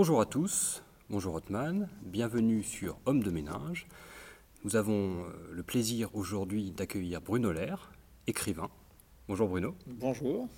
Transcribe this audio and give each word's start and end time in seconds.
Bonjour 0.00 0.22
à 0.22 0.24
tous, 0.24 0.82
bonjour 1.10 1.34
Otman, 1.34 1.86
bienvenue 2.00 2.62
sur 2.62 2.96
Homme 3.04 3.22
de 3.22 3.30
ménage. 3.30 3.86
Nous 4.64 4.76
avons 4.76 5.24
euh, 5.24 5.50
le 5.52 5.62
plaisir 5.62 6.08
aujourd'hui 6.14 6.70
d'accueillir 6.70 7.20
Bruno 7.20 7.52
Lair, 7.52 7.92
écrivain. 8.26 8.70
Bonjour 9.28 9.46
Bruno. 9.50 9.74
Bonjour. 9.86 10.48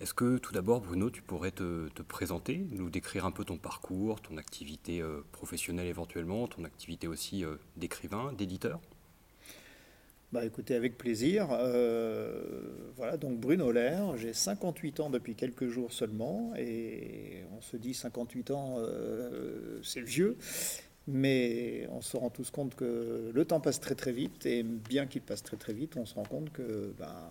Est-ce 0.00 0.14
que 0.14 0.38
tout 0.38 0.54
d'abord, 0.54 0.80
Bruno, 0.80 1.10
tu 1.10 1.20
pourrais 1.20 1.50
te, 1.50 1.90
présenter, 2.08 2.66
nous 2.70 2.88
décrire 2.88 3.26
un 3.26 3.32
peu 3.32 3.44
ton 3.44 3.58
parcours, 3.58 4.22
ton 4.22 4.38
activité 4.38 5.02
euh, 5.02 5.20
professionnelle 5.32 5.86
éventuellement, 5.86 6.48
ton 6.48 6.64
activité 6.64 7.08
aussi 7.08 7.44
euh, 7.44 7.56
d'écrivain, 7.76 8.32
d'éditeur? 8.32 8.80
Bah 10.32 10.44
écoutez, 10.44 10.74
avec 10.74 10.96
plaisir. 10.96 11.48
Euh, 11.50 12.42
voilà, 12.96 13.16
donc 13.16 13.38
Bruno 13.38 13.70
Lair, 13.70 14.16
j'ai 14.16 14.32
58 14.32 15.00
ans 15.00 15.10
depuis 15.10 15.34
quelques 15.34 15.68
jours 15.68 15.92
seulement, 15.92 16.54
et 16.56 17.44
on 17.56 17.60
se 17.60 17.76
dit 17.76 17.94
58 17.94 18.50
ans, 18.50 18.78
c'est 19.82 20.00
vieux, 20.00 20.36
mais 21.06 21.86
on 21.90 22.00
se 22.00 22.16
rend 22.16 22.30
tous 22.30 22.50
compte 22.50 22.74
que 22.74 23.30
le 23.32 23.44
temps 23.44 23.60
passe 23.60 23.80
très 23.80 23.94
très 23.94 24.12
vite, 24.12 24.46
et 24.46 24.62
bien 24.62 25.06
qu'il 25.06 25.22
passe 25.22 25.42
très 25.42 25.56
très 25.56 25.72
vite, 25.72 25.96
on 25.96 26.06
se 26.06 26.14
rend 26.14 26.24
compte 26.24 26.50
que 26.50 26.94
ben, 26.98 27.30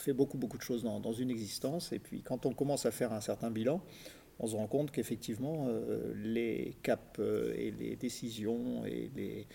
fait 0.00 0.12
beaucoup, 0.12 0.38
beaucoup 0.38 0.56
de 0.56 0.62
choses 0.62 0.82
dans, 0.82 1.12
une 1.12 1.30
existence. 1.30 1.92
Et 1.92 1.98
puis 1.98 2.22
quand 2.22 2.46
on 2.46 2.52
commence 2.52 2.86
à 2.86 2.90
faire 2.90 3.12
un 3.12 3.20
certain 3.20 3.50
bilan, 3.50 3.80
on 4.40 4.46
se 4.46 4.56
rend 4.56 4.66
compte 4.66 4.90
qu'effectivement, 4.90 5.66
euh, 5.68 6.14
les 6.16 6.74
caps 6.82 7.18
euh, 7.18 7.54
et 7.56 7.70
les 7.70 7.94
décisions 7.94 8.86
et 8.86 9.10
les 9.14 9.46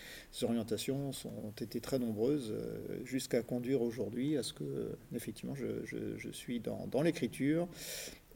orientations 0.42 1.10
ont 1.24 1.50
été 1.60 1.80
très 1.80 1.98
nombreuses 1.98 2.52
euh, 2.52 3.04
jusqu'à 3.04 3.42
conduire 3.42 3.82
aujourd'hui 3.82 4.36
à 4.36 4.44
ce 4.44 4.52
que, 4.52 4.96
effectivement, 5.14 5.56
je, 5.56 6.30
suis 6.30 6.60
dans, 6.60 6.86
dans 6.86 7.02
l'écriture 7.02 7.68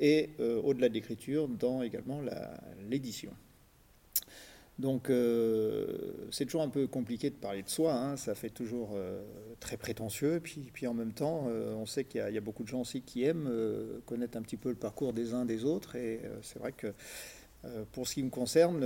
et, 0.00 0.30
au-delà 0.38 0.88
de 0.88 0.94
l'écriture, 0.94 1.46
dans 1.46 1.82
également 1.82 2.20
l'édition. 2.88 3.32
Donc 4.80 5.10
euh, 5.10 5.86
c'est 6.30 6.46
toujours 6.46 6.62
un 6.62 6.70
peu 6.70 6.86
compliqué 6.86 7.28
de 7.28 7.34
parler 7.34 7.62
de 7.62 7.68
soi, 7.68 7.92
hein. 7.92 8.16
ça 8.16 8.34
fait 8.34 8.48
toujours 8.48 8.92
euh, 8.94 9.22
très 9.60 9.76
prétentieux, 9.76 10.40
puis, 10.42 10.86
en 10.86 10.94
même 10.94 11.12
temps 11.12 11.44
euh, 11.48 11.74
on 11.74 11.84
sait 11.84 12.04
qu'il 12.04 12.20
y, 12.20 12.38
a 12.38 12.40
beaucoup 12.40 12.62
de 12.62 12.68
gens 12.68 12.80
aussi 12.80 13.02
qui 13.02 13.24
aiment 13.24 13.50
connaître 14.06 14.38
un 14.38 14.42
petit 14.42 14.56
peu 14.56 14.70
le 14.70 14.76
parcours 14.76 15.12
des 15.12 15.34
uns 15.34 15.44
des 15.44 15.64
autres, 15.64 15.96
et 15.96 16.22
c'est 16.42 16.58
vrai 16.58 16.72
que 16.72 16.94
pour 17.92 18.08
ce 18.08 18.14
qui 18.14 18.22
me 18.22 18.30
concerne, 18.30 18.82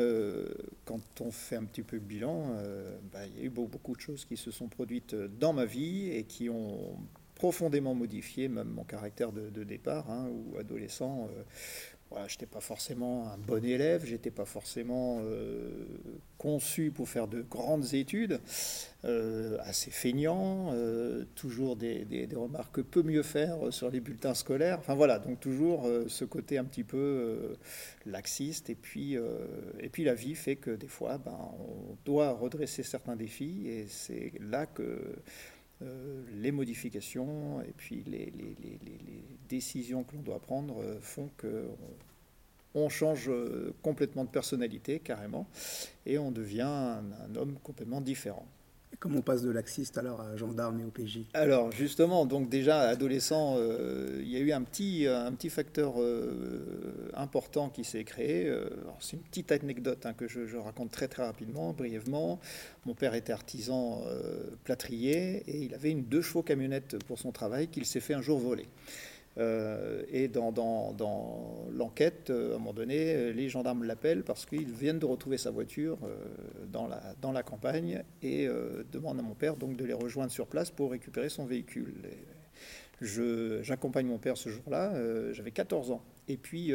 quand 0.84 1.01
on 1.20 1.31
fait 1.31 1.55
un 1.55 1.64
petit 1.64 1.83
peu 1.83 1.95
le 1.95 2.03
bilan, 2.03 2.56
bah, 3.12 3.25
il 3.27 3.39
y 3.39 3.42
a 3.42 3.45
eu 3.45 3.51
beaucoup, 3.51 3.95
de 3.95 4.01
choses 4.01 4.25
qui 4.25 4.36
se 4.36 4.51
sont 4.51 4.67
produites 4.67 5.14
dans 5.14 5.53
ma 5.53 5.64
vie 5.64 6.11
et 6.11 6.25
qui 6.25 6.51
ont 6.51 6.98
profondément 7.36 7.95
modifié 7.95 8.48
même 8.48 8.69
mon 8.69 8.83
caractère 8.83 9.31
de, 9.31 9.62
départ, 9.62 10.11
hein, 10.11 10.29
ou 10.29 10.58
adolescent 10.58 11.29
je 12.29 12.34
n'étais 12.34 12.47
pas 12.47 12.61
forcément 12.61 13.29
un 13.29 13.39
bon 13.39 13.65
élève, 13.65 14.05
j'étais 14.05 14.31
pas 14.31 14.45
forcément 14.45 15.20
euh, 15.23 15.87
conçu 16.39 16.91
pour 16.91 17.09
faire 17.09 17.29
de 17.29 17.43
grandes 17.43 17.95
études, 17.95 18.41
euh, 19.05 19.59
assez 19.62 19.91
feignant, 19.91 20.73
euh, 20.73 21.25
toujours 21.35 21.77
des, 21.77 22.29
remarques 22.35 22.77
que 22.77 22.81
peut 22.81 23.03
mieux 23.03 23.23
faire 23.23 23.57
sur 23.70 23.91
les 23.91 24.01
bulletins 24.01 24.35
scolaires. 24.35 24.79
Enfin 24.79 24.95
voilà, 24.95 25.19
donc 25.19 25.41
toujours 25.41 25.89
ce 26.09 26.25
côté 26.25 26.59
un 26.59 26.65
petit 26.65 26.85
peu 26.85 27.57
laxiste. 28.07 28.70
Et 28.70 28.75
puis, 28.75 29.15
et 29.81 29.89
puis 29.89 30.05
la 30.05 30.15
vie 30.15 30.35
fait 30.35 30.57
que 30.57 30.70
des 30.70 30.89
fois, 30.89 31.19
ben, 31.19 31.39
on 31.59 31.97
doit 32.05 32.33
redresser 32.33 32.83
certains 32.83 33.17
défis, 33.17 33.69
et 33.69 33.87
c'est 33.89 34.33
là 34.41 34.67
que 34.67 35.17
les 35.80 36.53
modifications 36.53 37.61
et 37.61 37.72
puis 37.77 38.03
les, 38.06 38.33
décisions 39.48 40.05
que 40.05 40.17
l'on 40.17 40.23
doit 40.23 40.40
prendre 40.40 40.83
font 41.01 41.29
que 41.36 41.68
on 42.74 42.89
change 42.89 43.29
euh, 43.29 43.73
complètement 43.83 44.24
de 44.24 44.30
personnalité, 44.30 44.98
carrément, 44.98 45.46
et 46.07 46.18
on 46.18 46.30
devient 46.30 46.62
un, 46.62 47.36
homme 47.36 47.57
complètement 47.62 48.01
différent. 48.01 48.46
Comment 49.00 49.18
on 49.18 49.22
passe 49.22 49.42
de 49.42 49.50
laxiste 49.50 49.98
alors 49.98 50.20
à 50.20 50.36
gendarme 50.36 50.80
et 50.80 50.84
au 50.84 50.90
PJ 50.90 51.20
Alors 51.34 51.72
justement, 51.72 52.27
donc 52.27 52.48
déjà 52.48 52.80
adolescent, 52.80 53.56
euh, 53.58 54.20
il 54.20 54.28
y 54.28 54.36
a 54.36 54.40
eu 54.40 54.52
un 54.52 54.62
petit, 54.62 55.06
un 55.06 55.32
petit 55.32 55.50
facteur 55.50 55.94
euh, 55.98 57.10
important 57.14 57.68
qui 57.68 57.84
s'est 57.84 58.05
créé. 58.05 58.52
c'est 59.00 59.16
une 59.16 59.22
petite 59.22 59.52
anecdote 59.52 60.06
hein, 60.06 60.12
que 60.14 60.28
je, 60.28 60.56
raconte 60.56 60.90
très 60.90 61.08
très 61.08 61.24
rapidement, 61.24 61.72
brièvement. 61.72 62.40
Mon 62.86 62.94
père 62.94 63.14
était 63.14 63.32
artisan 63.32 64.02
plâtrier 64.64 65.42
et 65.46 65.62
il 65.64 65.74
avait 65.74 65.90
une 65.90 66.05
deux 66.05 66.22
chevaux 66.22 66.42
camionnette 66.42 67.02
pour 67.05 67.18
son 67.18 67.32
travail 67.32 67.68
qu'il 67.68 67.86
s'est 67.86 68.00
fait 68.00 68.14
un 68.14 68.22
jour 68.22 68.38
voler. 68.38 68.66
Euh, 69.36 70.02
et 70.11 70.28
dans, 70.28 70.95
l'enquête, 71.72 72.30
euh, 72.30 72.52
à 72.52 72.55
un 72.55 72.58
moment 72.58 72.72
donné, 72.72 73.14
euh, 73.14 73.33
les 73.33 73.48
gendarmes 73.48 73.83
l'appellent 73.83 74.22
parce 74.22 74.46
qu'ils 74.46 74.72
viennent 74.72 75.00
de 75.00 75.06
retrouver 75.06 75.39
sa 75.39 75.50
voiture 75.50 75.98
dans, 76.70 76.86
la, 77.33 77.42
campagne 77.42 78.02
et 78.23 78.48
demandent 78.92 79.18
à 79.18 79.23
mon 79.23 79.34
père 79.34 79.56
donc 79.56 79.77
de 79.77 79.84
les 79.84 79.92
rejoindre 79.92 80.30
sur 80.30 80.46
place 80.46 80.70
pour 80.70 80.92
récupérer 80.92 81.28
son 81.28 81.44
véhicule. 81.44 81.94
J'accompagne 83.00 84.06
mon 84.06 84.18
père 84.18 84.36
ce 84.36 84.48
jour-là, 84.48 84.92
j'avais 85.33 85.50
14 85.50 85.90
ans. 85.90 86.02
Et 86.28 86.36
puis, 86.36 86.73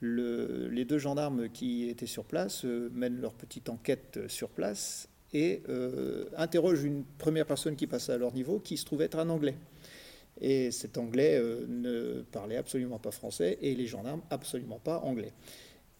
le, 0.00 0.68
les 0.68 0.84
deux 0.84 0.98
gendarmes 0.98 1.48
qui 1.48 1.88
étaient 1.88 2.06
sur 2.06 2.24
place 2.24 2.64
mènent 2.64 3.20
leur 3.20 3.34
petite 3.34 3.68
enquête 3.68 4.20
sur 4.28 4.48
place 4.50 5.08
et 5.32 5.62
interrogent 6.36 6.84
une 6.84 7.04
première 7.18 7.46
personne 7.46 7.76
qui 7.76 7.86
passait 7.86 8.12
à 8.12 8.18
leur 8.18 8.32
niveau, 8.32 8.58
qui 8.58 8.76
se 8.76 8.84
trouvait 8.84 9.06
être 9.06 9.18
un 9.18 9.28
Anglais. 9.28 9.56
Et 10.40 10.70
cet 10.70 10.98
Anglais 10.98 11.36
euh, 11.36 11.66
ne 11.68 12.22
parlait 12.22 12.56
absolument 12.56 12.98
pas 12.98 13.10
français 13.10 13.58
et 13.62 13.74
les 13.74 13.86
gendarmes 13.86 14.22
absolument 14.30 14.78
pas 14.78 14.98
anglais. 14.98 15.32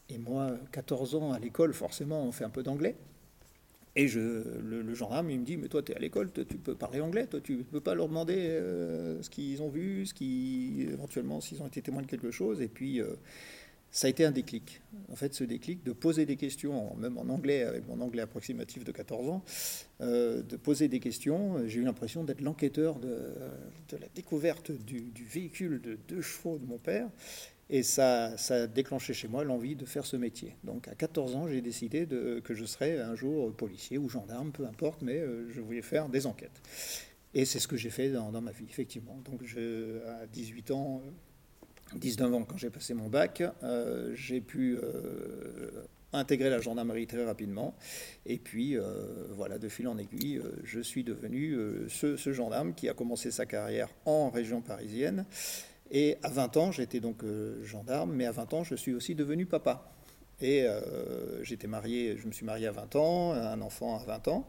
Et 0.09 0.19
moi, 0.19 0.53
14 0.73 1.15
ans 1.17 1.33
à 1.33 1.39
l'école, 1.39 1.73
forcément, 1.73 2.23
on 2.23 2.33
fait 2.33 2.45
un 2.45 2.51
peu 2.51 2.63
d'anglais. 2.63 2.97
Et 3.99 4.09
je, 4.09 4.21
le, 4.21 4.95
gendarme, 4.95 5.31
il 5.31 5.41
me 5.41 5.45
dit, 5.45 5.57
mais 5.57 5.69
toi, 5.69 5.83
tu 5.83 5.93
es 5.93 5.97
à 5.97 5.99
l'école, 5.99 6.31
tu 6.31 6.45
peux 6.59 6.75
parler 6.75 7.01
anglais, 7.01 7.27
toi, 7.27 7.41
tu 7.41 7.57
ne 7.57 7.63
peux 7.63 7.81
pas 7.81 7.95
leur 7.95 8.09
demander 8.09 8.37
euh, 8.37 9.23
ce 9.23 9.31
qu'ils 9.31 9.63
ont 9.63 9.71
vu, 9.71 10.05
ce 10.05 10.13
qui, 10.13 10.87
éventuellement, 10.93 11.41
s'ils 11.41 11.63
ont 11.63 11.67
été 11.67 11.81
témoins 11.81 12.03
de 12.03 12.07
quelque 12.07 12.31
chose. 12.31 12.61
Et 12.61 12.69
puis, 12.69 13.01
euh, 13.01 13.15
ça 13.97 14.09
a 14.09 14.11
été 14.11 14.27
un 14.27 14.31
déclic. 14.31 14.83
En 15.11 15.17
fait, 15.17 15.33
ce 15.33 15.43
déclic 15.43 15.83
de 15.83 15.93
poser 15.93 16.27
des 16.27 16.37
questions, 16.37 16.95
même 16.97 17.17
en 17.17 17.31
anglais, 17.31 17.62
avec 17.62 17.89
mon 17.89 17.99
anglais 18.03 18.21
approximatif 18.21 18.84
de 18.84 18.93
14 18.93 19.31
ans, 19.31 19.43
euh, 20.03 20.43
de 20.43 20.57
poser 20.57 20.89
des 20.89 21.01
questions. 21.01 21.67
J'ai 21.67 21.81
eu 21.81 21.83
l'impression 21.83 22.23
d'être 22.23 22.43
l'enquêteur 22.43 22.99
de, 22.99 23.33
la 23.93 24.07
découverte 24.15 24.71
du, 24.71 25.11
véhicule 25.25 25.81
de 25.81 25.99
deux 26.09 26.21
chevaux 26.21 26.59
de 26.59 26.67
mon 26.67 26.77
père. 26.77 27.09
Et 27.71 27.83
ça, 27.83 28.37
ça 28.37 28.65
a 28.65 28.67
déclenché 28.67 29.15
chez 29.15 29.29
moi 29.29 29.45
l'envie 29.45 29.77
de 29.77 29.87
faire 29.87 30.05
ce 30.05 30.19
métier. 30.19 30.57
Donc 30.63 30.89
à 30.89 30.95
14 30.95 31.34
ans, 31.34 31.49
j'ai 31.49 31.63
décidé 31.63 32.07
que 32.07 32.53
je 32.53 32.65
serais 32.67 33.01
un 33.01 33.15
jour 33.15 33.51
policier 33.55 33.97
ou 33.97 34.11
gendarme, 34.11 34.53
peu 34.53 34.67
importe, 34.67 35.01
mais 35.01 35.17
euh, 35.17 35.51
je 35.51 35.63
voulais 35.63 35.81
faire 35.81 36.11
des 36.11 36.27
enquêtes. 36.27 36.61
Et 37.33 37.47
c'est 37.47 37.61
ce 37.61 37.67
que 37.67 37.78
j'ai 37.78 37.91
fait 37.91 38.11
dans, 38.11 38.31
ma 38.43 38.53
vie, 38.53 38.67
effectivement. 38.69 39.19
Donc 39.25 39.41
à 40.07 40.27
18 40.27 40.71
ans, 40.73 41.03
19 41.95 42.35
ans, 42.35 42.43
quand 42.45 42.57
j'ai 42.57 42.71
passé 42.71 42.95
mon 42.95 43.09
bac, 43.09 43.43
euh, 43.63 44.13
j'ai 44.15 44.41
pu 44.41 44.77
euh, 44.77 45.85
intégrer 46.13 46.51
la 46.51 46.61
gendarmerie 46.61 47.07
très 47.07 47.25
rapidement. 47.25 47.75
Et 48.25 48.39
puis, 48.39 48.77
euh, 48.77 48.83
voilà, 49.31 49.59
de 49.59 49.69
fil 49.69 49.87
en 49.89 49.97
aiguille, 49.97 50.43
je 50.65 50.81
suis 50.81 51.05
devenu 51.05 51.57
ce, 51.89 52.17
gendarme 52.33 52.75
qui 52.75 52.89
a 52.89 52.95
commencé 52.95 53.31
sa 53.31 53.47
carrière 53.47 53.89
en 54.05 54.31
région 54.31 54.61
parisienne. 54.61 55.27
Et 55.93 56.17
à 56.23 56.31
20 56.31 56.57
ans, 56.57 56.73
j'étais 56.73 56.99
donc 56.99 57.23
gendarme, 57.63 58.13
mais 58.13 58.27
à 58.27 58.33
20 58.33 58.55
ans, 58.55 58.65
je 58.65 58.75
suis 58.75 58.93
aussi 58.93 59.15
devenu 59.15 59.47
papa. 59.47 59.93
Et 60.41 60.67
j'étais 61.43 61.69
marié, 61.69 62.17
je 62.19 62.27
me 62.27 62.33
suis 62.33 62.45
marié 62.45 62.67
à 62.67 62.73
20 62.73 62.97
ans, 62.97 63.33
un 63.33 63.61
enfant 63.61 63.97
à 63.97 64.05
20 64.05 64.28
ans. 64.28 64.49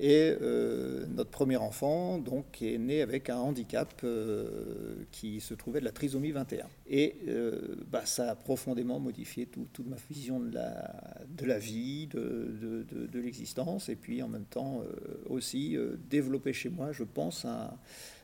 Et 0.00 0.36
euh, 0.40 1.06
notre 1.08 1.30
premier 1.30 1.56
enfant 1.56 2.18
donc, 2.18 2.62
est 2.62 2.78
né 2.78 3.02
avec 3.02 3.30
un 3.30 3.38
handicap 3.38 3.92
euh, 4.04 4.94
qui 5.10 5.40
se 5.40 5.54
trouvait 5.54 5.80
de 5.80 5.84
la 5.84 5.90
trisomie 5.90 6.30
21. 6.30 6.66
Et 6.88 7.16
euh, 7.26 7.74
bah, 7.90 8.06
ça 8.06 8.30
a 8.30 8.34
profondément 8.36 9.00
modifié 9.00 9.46
toute 9.46 9.86
ma 9.86 9.96
vision 10.08 10.38
de 10.38 10.52
la, 10.54 11.58
vie, 11.58 12.06
de, 12.06 12.86
de, 12.90 13.18
l'existence, 13.18 13.88
et 13.88 13.96
puis 13.96 14.22
en 14.22 14.28
même 14.28 14.44
temps 14.44 14.82
aussi 15.28 15.76
développer 16.08 16.52
chez 16.52 16.68
moi, 16.68 16.92
je 16.92 17.02
pense, 17.02 17.44
un 17.44 17.70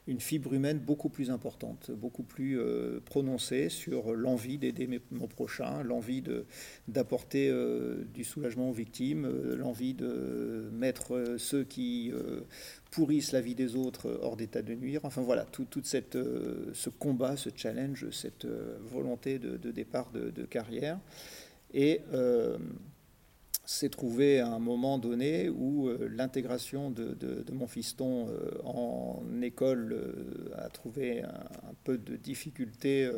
une 0.06 0.20
fibre 0.20 0.52
humaine 0.52 0.78
beaucoup 0.78 1.08
plus 1.08 1.30
importante, 1.30 1.90
beaucoup 1.90 2.24
plus 2.24 2.58
euh, 2.58 3.00
prononcée 3.04 3.70
sur 3.70 4.14
l'envie 4.14 4.58
d'aider 4.58 5.00
mon 5.10 5.26
prochain, 5.26 5.82
l'envie 5.82 6.22
d'apporter 6.88 7.48
euh, 7.48 8.04
du 8.12 8.22
soulagement 8.22 8.68
aux 8.68 8.74
victimes, 8.74 9.24
euh, 9.24 9.56
l'envie 9.56 9.94
de 9.94 10.68
mettre 10.72 11.36
ceux 11.38 11.64
qui 11.64 12.12
pourrissent 12.90 13.32
la 13.32 13.40
vie 13.40 13.54
des 13.54 13.76
autres 13.76 14.18
hors 14.22 14.36
d'état 14.36 14.62
de 14.62 14.74
nuire. 14.74 15.00
Enfin 15.04 15.22
voilà, 15.22 15.44
tout, 15.44 15.66
cette, 15.82 16.18
ce 16.72 16.90
combat, 16.90 17.36
ce 17.36 17.50
challenge, 17.54 18.10
cette 18.10 18.46
volonté 18.90 19.38
de, 19.38 19.70
départ 19.70 20.10
de, 20.12 20.44
carrière. 20.44 20.98
Et 21.72 22.00
s'est 23.66 23.88
trouvé 23.88 24.40
à 24.40 24.48
un 24.48 24.58
moment 24.58 24.98
donné 24.98 25.48
où 25.48 25.88
euh, 25.88 26.08
l'intégration 26.10 26.90
de, 26.90 27.16
mon 27.52 27.66
fiston 27.66 28.28
euh, 28.28 28.58
en 28.64 29.22
école 29.42 29.92
euh, 29.92 30.54
a 30.56 30.68
trouvé 30.68 31.22
un, 31.22 31.74
peu 31.84 31.98
de 31.98 32.16
difficultés, 32.16 33.10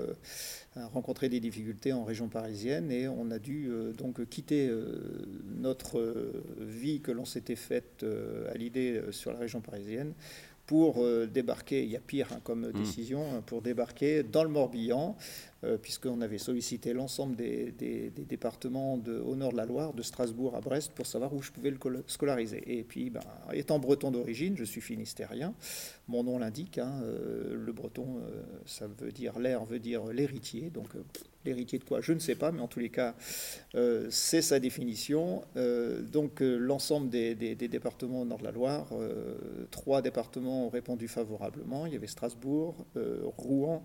a 0.74 0.86
rencontré 0.86 1.28
des 1.28 1.40
difficultés 1.40 1.92
en 1.92 2.04
région 2.04 2.28
parisienne 2.28 2.90
et 2.90 3.06
on 3.06 3.30
a 3.30 3.38
dû 3.38 3.70
donc 3.96 4.28
quitter 4.28 4.68
notre 5.60 6.32
vie 6.58 7.00
que 7.00 7.12
l'on 7.12 7.24
s'était 7.24 7.54
faite 7.54 8.04
à 8.52 8.58
l'idée 8.58 9.00
sur 9.12 9.32
la 9.32 9.38
région 9.38 9.60
parisienne 9.60 10.14
pour 10.66 11.04
débarquer, 11.32 11.84
il 11.84 11.90
y 11.90 11.96
a 11.96 12.00
pire 12.00 12.28
hein, 12.32 12.40
comme 12.42 12.68
mmh. 12.68 12.72
décision, 12.72 13.42
pour 13.46 13.62
débarquer 13.62 14.24
dans 14.24 14.42
le 14.42 14.50
Morbihan, 14.50 15.16
euh, 15.64 15.78
puisqu'on 15.78 16.20
avait 16.20 16.38
sollicité 16.38 16.92
l'ensemble 16.92 17.34
des, 17.34 18.12
départements 18.28 18.98
de, 18.98 19.18
au 19.18 19.34
nord 19.36 19.52
de 19.52 19.56
la 19.56 19.64
Loire, 19.64 19.94
de 19.94 20.02
Strasbourg 20.02 20.54
à 20.54 20.60
Brest, 20.60 20.92
pour 20.92 21.06
savoir 21.06 21.32
où 21.34 21.40
je 21.40 21.50
pouvais 21.50 21.70
le 21.70 21.78
scolariser. 22.06 22.62
Et 22.78 22.84
puis, 22.84 23.08
ben, 23.08 23.22
étant 23.52 23.78
breton 23.78 24.10
d'origine, 24.10 24.54
je 24.56 24.64
suis 24.64 24.82
finistérien, 24.82 25.54
mon 26.08 26.24
nom 26.24 26.38
l'indique, 26.38 26.76
hein, 26.76 27.00
euh, 27.02 27.54
le 27.54 27.72
breton, 27.72 28.18
euh, 28.18 28.42
ça 28.66 28.86
veut 28.86 29.12
dire 29.12 29.38
l'air, 29.38 29.64
veut 29.64 29.78
dire 29.78 30.04
l'héritier, 30.08 30.70
donc 30.70 30.88
l'héritier 31.46 31.78
de 31.78 31.84
quoi 31.84 32.00
Je 32.00 32.12
ne 32.12 32.18
sais 32.18 32.34
pas, 32.34 32.52
mais 32.52 32.60
en 32.60 32.68
tous 32.68 32.80
les 32.80 32.90
cas, 32.90 33.14
c'est 34.10 34.42
sa 34.42 34.60
définition. 34.60 35.42
donc 36.12 36.40
l'ensemble 36.40 37.08
des, 37.08 37.54
départements 37.54 38.22
au 38.22 38.24
nord 38.24 38.38
de 38.38 38.44
la 38.44 38.52
Loire, 38.52 38.88
trois 39.70 40.02
départements 40.02 40.66
ont 40.66 40.68
répondu 40.68 41.08
favorablement. 41.08 41.86
Il 41.86 41.92
y 41.92 41.96
avait 41.96 42.06
Strasbourg, 42.06 42.86
Rouen 43.36 43.82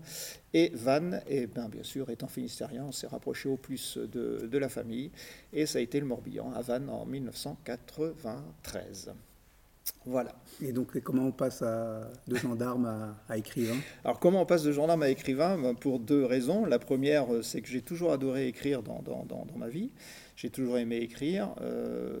et 0.54 0.70
Vannes. 0.74 1.22
Et 1.28 1.46
ben, 1.46 1.68
bien 1.68 1.82
sûr, 1.82 2.08
étant 2.10 2.28
finistérien, 2.28 2.84
on 2.86 2.92
s'est 2.92 3.06
rapproché 3.06 3.48
au 3.48 3.56
plus 3.56 3.98
de, 3.98 4.58
la 4.58 4.68
famille. 4.68 5.10
Et 5.52 5.66
ça 5.66 5.78
a 5.78 5.82
été 5.82 6.00
le 6.00 6.06
Morbihan 6.06 6.52
à 6.52 6.62
Vannes 6.62 6.88
en 6.88 7.06
1993. 7.06 9.12
Voilà. 10.04 10.32
Et 10.60 10.72
donc, 10.72 10.98
comment 11.00 11.26
on 11.26 11.32
passe 11.32 11.62
de 11.62 12.36
gendarme 12.36 13.14
à, 13.28 13.36
écrivain? 13.36 13.76
Alors, 14.04 14.18
comment 14.18 14.42
on 14.42 14.46
passe 14.46 14.62
de 14.62 14.72
gendarme 14.72 15.02
à 15.02 15.08
écrivain? 15.08 15.58
Ben, 15.58 15.74
Pour 15.74 16.00
deux 16.00 16.24
raisons. 16.24 16.64
La 16.64 16.78
première, 16.78 17.26
c'est 17.42 17.62
que 17.62 17.68
j'ai 17.68 17.82
toujours 17.82 18.12
adoré 18.12 18.48
écrire 18.48 18.82
dans, 18.82 19.02
dans, 19.02 19.46
ma 19.56 19.68
vie. 19.68 19.90
J'ai 20.36 20.50
toujours 20.50 20.78
aimé 20.78 20.96
écrire. 20.96 21.54
Euh, 21.60 22.18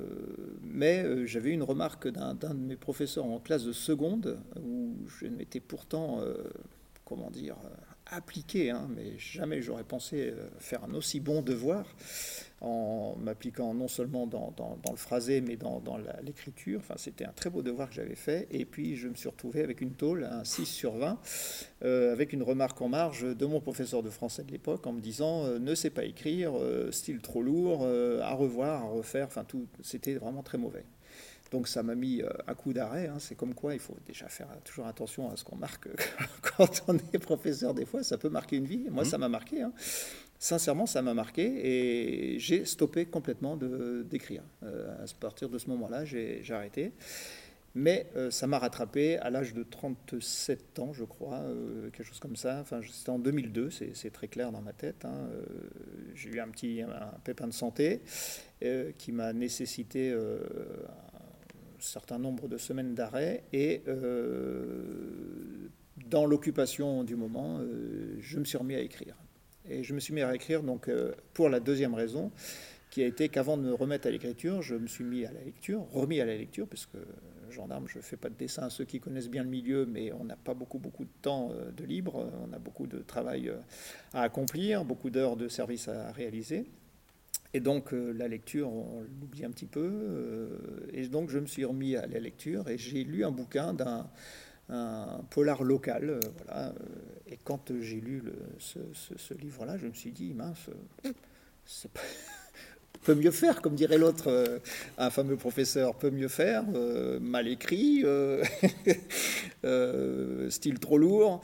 mais 0.62 1.02
euh, 1.02 1.26
j'avais 1.26 1.50
une 1.50 1.62
remarque 1.62 2.08
d'un 2.08 2.34
de 2.34 2.54
mes 2.54 2.76
professeurs 2.76 3.24
en 3.24 3.38
classe 3.38 3.64
de 3.64 3.72
seconde, 3.72 4.38
où 4.62 4.96
je 5.08 5.26
m'étais 5.26 5.60
pourtant, 5.60 6.20
euh, 6.20 6.34
comment 7.04 7.30
dire, 7.30 7.56
appliqué, 8.12 8.70
hein, 8.70 8.88
mais 8.94 9.18
jamais 9.18 9.62
j'aurais 9.62 9.84
pensé 9.84 10.30
euh, 10.30 10.48
faire 10.58 10.84
un 10.84 10.94
aussi 10.94 11.18
bon 11.18 11.42
devoir 11.42 11.86
en 12.60 13.16
m'appliquant 13.18 13.74
non 13.74 13.88
seulement 13.88 14.26
dans, 14.26 14.54
le 14.88 14.96
phrasé, 14.96 15.40
mais 15.40 15.56
dans, 15.56 15.82
l'écriture. 16.22 16.78
Enfin, 16.78 16.94
c'était 16.96 17.24
un 17.24 17.32
très 17.32 17.50
beau 17.50 17.60
devoir 17.60 17.88
que 17.88 17.94
j'avais 17.96 18.14
fait. 18.14 18.46
Et 18.52 18.64
puis, 18.64 18.94
je 18.94 19.08
me 19.08 19.14
suis 19.16 19.28
retrouvé 19.28 19.64
avec 19.64 19.80
une 19.80 19.94
tôle, 19.94 20.28
un 20.30 20.44
6 20.44 20.66
sur 20.66 20.92
20, 20.92 21.18
euh, 21.82 22.12
avec 22.12 22.32
une 22.32 22.44
remarque 22.44 22.80
en 22.80 22.88
marge 22.88 23.22
de 23.24 23.46
mon 23.46 23.60
professeur 23.60 24.04
de 24.04 24.10
français 24.10 24.44
de 24.44 24.52
l'époque 24.52 24.86
en 24.86 24.92
me 24.92 25.00
disant 25.00 25.44
euh, 25.44 25.58
ne 25.58 25.74
sais 25.74 25.90
pas 25.90 26.04
écrire, 26.04 26.52
style 26.92 27.20
trop 27.20 27.42
lourd, 27.42 27.84
à 27.84 28.34
revoir, 28.34 28.82
à 28.82 28.88
refaire. 28.88 29.26
Enfin, 29.26 29.42
tout, 29.42 29.66
c'était 29.82 30.14
vraiment 30.14 30.44
très 30.44 30.58
mauvais. 30.58 30.84
Donc 31.52 31.68
ça 31.68 31.82
m'a 31.82 31.94
mis 31.94 32.22
euh, 32.22 32.30
un 32.46 32.54
coup 32.54 32.72
d'arrêt. 32.72 33.06
Hein. 33.06 33.18
C'est 33.18 33.34
comme 33.34 33.54
quoi 33.54 33.74
il 33.74 33.80
faut 33.80 33.96
déjà 34.06 34.26
faire 34.28 34.48
toujours 34.64 34.86
attention 34.86 35.30
à 35.30 35.36
ce 35.36 35.44
qu'on 35.44 35.56
marque 35.56 35.86
quand 36.56 36.82
on 36.88 36.96
est 36.96 37.18
professeur. 37.18 37.74
Des 37.74 37.84
fois, 37.84 38.02
ça 38.02 38.16
peut 38.18 38.30
marquer 38.30 38.56
une 38.56 38.64
vie. 38.64 38.86
Moi, 38.90 39.02
mmh. 39.02 39.06
ça 39.06 39.18
m'a 39.18 39.28
marqué. 39.28 39.62
Hein. 39.62 39.72
Sincèrement, 40.38 40.86
ça 40.86 41.02
m'a 41.02 41.14
marqué 41.14 41.44
et 41.44 42.38
j'ai 42.38 42.64
stoppé 42.64 43.04
complètement 43.04 43.56
d'écrire. 43.56 44.42
Euh, 44.64 45.04
à 45.04 45.04
partir 45.20 45.48
de 45.50 45.58
ce 45.58 45.68
moment-là, 45.68 46.04
j'ai 46.04 46.42
arrêté. 46.50 46.92
Mais 47.74 48.06
euh, 48.16 48.30
ça 48.30 48.46
m'a 48.46 48.58
rattrapé 48.58 49.16
à 49.18 49.30
l'âge 49.30 49.54
de 49.54 49.62
37 49.62 50.78
ans, 50.78 50.92
je 50.92 51.04
crois, 51.04 51.42
quelque 51.92 52.06
chose 52.06 52.18
comme 52.18 52.36
ça. 52.36 52.58
Enfin, 52.60 52.80
c'était 52.82 53.10
en 53.10 53.18
2002, 53.18 53.70
c'est 53.70 54.10
très 54.10 54.28
clair 54.28 54.52
dans 54.52 54.60
ma 54.60 54.72
tête. 54.72 55.04
Hein. 55.04 55.28
J'ai 56.14 56.30
eu 56.30 56.40
un 56.40 56.48
petit 56.48 56.82
un 56.82 57.18
pépin 57.24 57.46
de 57.46 57.52
santé 57.52 58.00
qui 58.98 59.12
m'a 59.12 59.32
nécessité 59.32 60.12
certain 61.82 62.18
nombre 62.18 62.48
de 62.48 62.56
semaines 62.56 62.94
d'arrêt 62.94 63.44
et 63.52 63.82
euh, 63.88 65.68
dans 66.08 66.24
l'occupation 66.24 67.04
du 67.04 67.16
moment, 67.16 67.58
euh, 67.58 68.16
je 68.20 68.38
me 68.38 68.44
suis 68.44 68.58
remis 68.58 68.74
à 68.74 68.80
écrire. 68.80 69.16
Et 69.68 69.82
je 69.84 69.94
me 69.94 70.00
suis 70.00 70.14
mis 70.14 70.22
à 70.22 70.34
écrire 70.34 70.62
donc 70.62 70.88
euh, 70.88 71.12
pour 71.34 71.48
la 71.48 71.60
deuxième 71.60 71.94
raison, 71.94 72.30
qui 72.90 73.02
a 73.02 73.06
été 73.06 73.28
qu'avant 73.28 73.56
de 73.56 73.62
me 73.62 73.72
remettre 73.72 74.06
à 74.06 74.10
l'écriture, 74.10 74.60
je 74.60 74.74
me 74.74 74.86
suis 74.86 75.04
mis 75.04 75.24
à 75.24 75.32
la 75.32 75.42
lecture, 75.42 75.86
remis 75.92 76.20
à 76.20 76.26
la 76.26 76.36
lecture, 76.36 76.66
parce 76.66 76.86
que 76.86 76.98
gendarme, 77.50 77.86
je 77.86 77.98
ne 77.98 78.02
fais 78.02 78.16
pas 78.16 78.28
de 78.28 78.34
dessin 78.34 78.64
à 78.64 78.70
ceux 78.70 78.84
qui 78.84 78.98
connaissent 79.00 79.30
bien 79.30 79.42
le 79.42 79.48
milieu, 79.48 79.86
mais 79.86 80.12
on 80.12 80.24
n'a 80.24 80.36
pas 80.36 80.54
beaucoup, 80.54 80.78
beaucoup 80.78 81.04
de 81.04 81.10
temps 81.20 81.52
de 81.74 81.84
libre, 81.84 82.30
on 82.46 82.52
a 82.52 82.58
beaucoup 82.58 82.86
de 82.86 82.98
travail 82.98 83.52
à 84.14 84.22
accomplir, 84.22 84.84
beaucoup 84.84 85.10
d'heures 85.10 85.36
de 85.36 85.48
service 85.48 85.88
à 85.88 86.12
réaliser. 86.12 86.66
Et 87.54 87.60
donc 87.60 87.92
euh, 87.92 88.12
la 88.12 88.28
lecture, 88.28 88.72
on 88.72 89.02
l'oublie 89.20 89.44
un 89.44 89.50
petit 89.50 89.66
peu. 89.66 89.80
Euh, 89.80 90.48
et 90.92 91.06
donc 91.08 91.30
je 91.30 91.38
me 91.38 91.46
suis 91.46 91.64
remis 91.64 91.96
à 91.96 92.06
la 92.06 92.18
lecture 92.18 92.68
et 92.68 92.78
j'ai 92.78 93.04
lu 93.04 93.24
un 93.24 93.30
bouquin 93.30 93.74
d'un 93.74 94.08
polar 95.30 95.62
local. 95.62 96.10
Euh, 96.10 96.20
voilà. 96.44 96.74
Et 97.26 97.38
quand 97.44 97.72
j'ai 97.80 98.00
lu 98.00 98.22
ce, 98.58 99.34
livre-là, 99.34 99.76
je 99.76 99.86
me 99.86 99.92
suis 99.92 100.12
dit, 100.12 100.32
mince, 100.32 100.70
c'est 101.64 101.90
peut 103.04 103.14
mieux 103.14 103.32
faire, 103.32 103.60
comme 103.60 103.74
dirait 103.74 103.98
l'autre, 103.98 104.60
un 104.96 105.10
fameux 105.10 105.36
professeur, 105.36 105.96
peut 105.96 106.10
mieux 106.10 106.28
faire, 106.28 106.64
mal 107.20 107.48
écrit, 107.48 108.04
style 110.50 110.78
trop 110.78 110.98
lourd. 110.98 111.42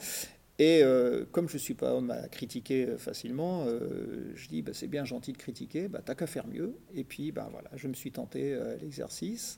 Et 0.59 0.81
euh, 0.83 1.23
comme 1.31 1.47
je 1.47 1.53
ne 1.53 1.59
suis 1.59 1.73
pas 1.73 1.93
homme 1.93 2.11
à 2.11 2.27
critiquer 2.27 2.85
euh, 2.85 2.97
facilement, 2.97 3.63
euh, 3.65 4.33
je 4.35 4.49
dis 4.49 4.61
bah, 4.61 4.73
c'est 4.73 4.87
bien 4.89 5.05
gentil 5.05 5.31
de 5.31 5.37
critiquer, 5.37 5.87
bah, 5.87 6.01
t'as 6.03 6.15
qu'à 6.15 6.27
faire 6.27 6.47
mieux. 6.47 6.75
Et 6.93 7.05
puis 7.05 7.31
bah, 7.31 7.47
voilà, 7.49 7.69
je 7.75 7.87
me 7.87 7.93
suis 7.93 8.11
tenté 8.11 8.53
à 8.53 8.75
l'exercice. 8.75 9.57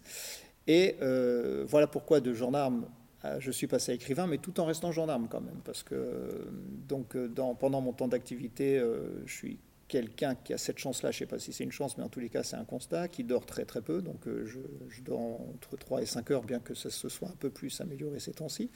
Et 0.67 0.95
voilà 1.67 1.87
pourquoi 1.87 2.21
de 2.21 2.33
gendarme, 2.33 2.85
je 3.39 3.51
suis 3.51 3.65
passé 3.65 3.91
à 3.91 3.95
écrivain, 3.95 4.27
mais 4.27 4.37
tout 4.37 4.59
en 4.59 4.65
restant 4.65 4.91
gendarme 4.91 5.27
quand 5.27 5.41
même. 5.41 5.59
Parce 5.65 5.81
que 5.81 6.47
donc, 6.87 7.17
dans, 7.17 7.55
pendant 7.55 7.81
mon 7.81 7.93
temps 7.93 8.07
d'activité, 8.07 8.79
je 9.25 9.33
suis 9.33 9.57
quelqu'un 9.91 10.35
qui 10.35 10.53
a 10.53 10.57
cette 10.57 10.79
chance-là, 10.79 11.11
je 11.11 11.17
ne 11.17 11.19
sais 11.19 11.25
pas 11.25 11.37
si 11.37 11.51
c'est 11.51 11.65
une 11.65 11.71
chance, 11.73 11.97
mais 11.97 12.03
en 12.05 12.07
tous 12.07 12.21
les 12.21 12.29
cas, 12.29 12.43
c'est 12.43 12.55
un 12.55 12.63
constat, 12.63 13.09
qui 13.09 13.25
dort 13.25 13.45
très 13.45 13.65
très 13.65 13.81
peu. 13.81 14.01
Donc 14.01 14.25
euh, 14.25 14.45
je, 14.45 15.01
dors 15.01 15.19
entre 15.19 15.75
3 15.75 16.01
et 16.01 16.05
5 16.05 16.31
heures, 16.31 16.43
bien 16.43 16.59
que 16.59 16.73
ça 16.73 16.89
se 16.89 17.09
soit 17.09 17.27
un 17.27 17.35
peu 17.37 17.49
plus 17.49 17.81
amélioré 17.81 18.19
ces 18.21 18.31
temps-ci, 18.31 18.71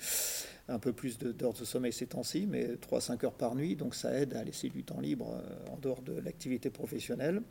un 0.68 0.78
peu 0.78 0.92
plus 0.92 1.18
d'heures 1.18 1.54
de, 1.54 1.64
sommeil 1.64 1.94
ces 1.94 2.08
temps-ci, 2.08 2.48
mais 2.48 2.76
3 2.76 2.98
à 2.98 3.02
5 3.02 3.24
heures 3.24 3.34
par 3.34 3.56
nuit, 3.56 3.78
donc 3.78 3.96
ça 3.96 4.12
aide 4.14 4.34
à 4.34 4.44
laisser 4.44 4.68
du 4.68 4.84
temps 4.84 5.00
libre 5.00 5.40
euh, 5.42 5.74
en 5.74 5.78
dehors 5.78 6.02
de 6.02 6.20
l'activité 6.20 6.70
professionnelle. 6.70 7.42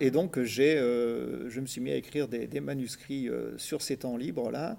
Et 0.00 0.10
donc 0.10 0.38
euh, 0.38 0.46
je 1.50 1.60
me 1.60 1.66
suis 1.66 1.82
mis 1.82 1.90
à 1.90 1.96
écrire 1.96 2.28
des, 2.28 2.46
des 2.46 2.60
manuscrits 2.60 3.28
sur 3.58 3.82
ces 3.82 3.98
temps 3.98 4.16
libres-là. 4.16 4.78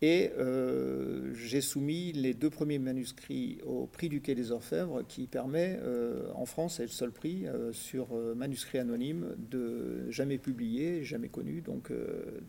Et 0.00 0.30
euh, 0.38 1.34
j'ai 1.34 1.60
soumis 1.60 2.12
les 2.12 2.32
deux 2.32 2.50
premiers 2.50 2.78
manuscrits 2.78 3.58
au 3.66 3.86
prix 3.86 4.08
du 4.08 4.20
Quai 4.20 4.36
des 4.36 4.52
Orfèvres, 4.52 5.02
qui 5.08 5.26
permet, 5.26 5.76
euh, 5.82 6.30
en 6.34 6.46
France, 6.46 6.76
c'est 6.76 6.84
le 6.84 6.88
seul 6.88 7.10
prix 7.10 7.48
euh, 7.48 7.72
sur 7.72 8.14
manuscrit 8.36 8.78
anonyme, 8.78 9.34
de 9.38 10.08
jamais 10.10 10.38
publié, 10.38 11.02
jamais 11.02 11.28
connu, 11.28 11.62
donc 11.62 11.90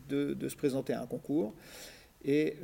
de, 0.09 0.47
se 0.47 0.55
présenter 0.55 0.93
à 0.93 1.01
un 1.01 1.07
concours. 1.07 1.55
Et 2.23 2.57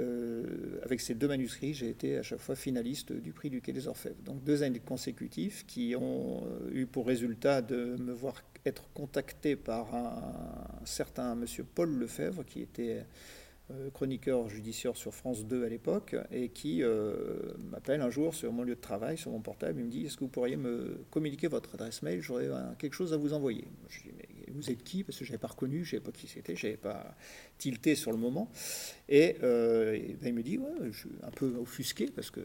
avec 0.84 1.00
ces 1.00 1.16
deux 1.16 1.30
manuscrits, 1.30 1.74
j'ai 1.74 1.90
été 1.90 2.18
à 2.18 2.24
chaque 2.24 2.40
fois 2.40 2.56
finaliste 2.56 3.14
du 3.14 3.32
prix 3.32 3.50
du 3.50 3.62
Quai 3.62 3.72
des 3.72 3.88
Orfèvres. 3.88 4.22
Donc 4.26 4.44
deux 4.44 4.64
années 4.64 4.82
consécutives 4.86 5.66
qui 5.66 5.96
ont 5.96 6.44
eu 6.74 6.86
pour 6.86 7.08
résultat 7.08 7.62
de 7.62 7.96
me 7.96 8.12
voir 8.12 8.44
être 8.66 8.90
contacté 8.94 9.56
par 9.56 9.96
un 9.96 10.86
certain 10.86 11.36
monsieur 11.36 11.64
Paul 11.64 11.90
Lefebvre, 11.90 12.44
qui 12.44 12.62
était 12.62 13.06
chroniqueur 13.94 14.48
judiciaire 14.50 14.96
sur 14.96 15.14
France 15.14 15.46
2 15.46 15.66
à 15.66 15.70
l'époque, 15.70 16.16
et 16.32 16.50
qui 16.50 16.84
euh, 16.84 17.54
m'appelle 17.72 18.02
un 18.02 18.10
jour 18.10 18.34
sur 18.34 18.52
mon 18.52 18.64
lieu 18.64 18.76
de 18.76 18.82
travail, 18.82 19.18
sur 19.18 19.32
mon 19.32 19.42
portable, 19.42 19.80
il 19.80 19.86
me 19.86 19.92
dit, 19.92 20.06
est-ce 20.06 20.18
que 20.18 20.24
vous 20.24 20.30
pourriez 20.30 20.56
me 20.56 21.00
communiquer 21.10 21.48
votre 21.48 21.74
adresse 21.74 22.02
mail 22.04 22.22
J'aurais 22.22 22.50
quelque 22.78 22.94
chose 22.94 23.14
à 23.14 23.18
vous 23.18 23.34
envoyer. 23.34 23.68
Je 23.90 24.02
dis, 24.02 24.12
mais 24.16 24.28
vous 24.52 24.70
êtes 24.70 24.84
qui? 24.84 25.04
Parce 25.04 25.18
que 25.18 25.26
je 25.26 25.32
n'avais 25.32 25.42
pas 25.42 25.48
reconnu, 25.48 25.84
je 25.84 25.96
ne 25.96 26.02
pas 26.02 26.12
qui 26.12 26.28
c'était, 26.28 26.56
je 26.56 26.68
n'avais 26.68 26.78
pas 26.78 27.16
tilté 27.58 27.96
sur 27.96 28.12
le 28.12 28.18
moment. 28.18 28.52
Et, 29.10 29.38
euh, 29.44 29.98
ben, 30.22 30.28
il 30.28 30.34
me 30.34 30.44
dit, 30.44 30.60
je 30.92 30.98
suis 30.98 31.10
un 31.24 31.32
peu 31.32 31.56
offusqué, 31.60 32.08
parce 32.08 32.30
que 32.30 32.42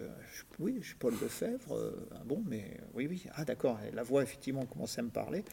oui, 0.59 0.79
je 0.81 0.89
suis 0.89 0.97
Paul 0.97 1.13
Lefebvre, 1.21 1.93
bon, 2.25 2.43
mais 2.49 2.79
oui, 2.95 3.07
oui, 3.09 3.25
ah 3.35 3.45
d'accord, 3.45 3.79
la 3.93 4.03
voix 4.03 4.23
effectivement 4.23 4.65
commençait 4.65 5.01
à 5.01 5.05
me 5.05 5.11
parler. 5.11 5.45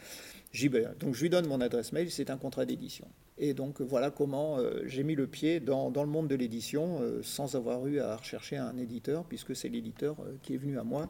Donc 1.00 1.16
je 1.16 1.22
lui 1.22 1.30
donne 1.30 1.48
mon 1.48 1.62
adresse 1.62 1.92
mail, 1.92 2.10
c'est 2.12 2.30
un 2.30 2.38
contrat 2.38 2.66
d'édition. 2.66 3.08
Et 3.40 3.54
donc 3.54 3.82
voilà 3.82 4.10
comment 4.10 4.58
euh, 4.58 4.82
j'ai 4.86 5.04
mis 5.04 5.14
le 5.14 5.28
pied 5.28 5.60
dans, 5.60 5.92
le 5.92 6.06
monde 6.10 6.28
de 6.28 6.36
l'édition 6.36 7.00
euh, 7.02 7.20
sans 7.22 7.56
avoir 7.56 7.86
eu 7.86 8.00
à 8.00 8.16
rechercher 8.16 8.58
un 8.58 8.76
éditeur, 8.78 9.26
puisque 9.26 9.56
c'est 9.56 9.70
l'éditeur 9.70 10.16
euh, 10.20 10.34
qui 10.42 10.56
est 10.56 10.58
venu 10.58 10.80
à 10.80 10.84
moi 10.84 11.10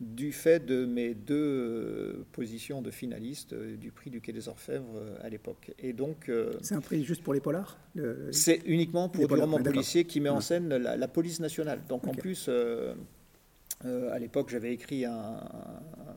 du 0.00 0.32
fait 0.32 0.64
de 0.64 0.86
mes 0.86 1.14
deux 1.14 2.24
positions 2.32 2.80
de 2.80 2.90
finaliste 2.90 3.54
du 3.54 3.90
prix 3.90 4.10
du 4.10 4.20
Quai 4.20 4.32
des 4.32 4.48
Orfèvres 4.48 5.00
à 5.22 5.30
l'époque. 5.30 5.72
Et 5.78 5.94
donc 5.94 6.30
c'est 6.60 6.74
un 6.74 6.82
prix 6.82 7.02
juste 7.02 7.22
pour 7.22 7.32
les 7.32 7.40
polars. 7.40 7.78
C'est 8.30 8.60
uniquement 8.66 9.08
pour 9.08 9.26
le 9.26 9.40
roman 9.40 9.58
policier 9.58 10.04
qui 10.04 10.20
met 10.20 10.28
en 10.28 10.42
scène 10.42 10.68
la, 10.68 11.08
police 11.08 11.40
nationale. 11.40 11.80
Donc 11.88 12.06
en 12.06 12.12
plus 12.12 12.50
euh, 13.84 14.12
à 14.12 14.18
l'époque, 14.18 14.48
j'avais 14.48 14.72
écrit 14.72 15.04
un, 15.04 15.38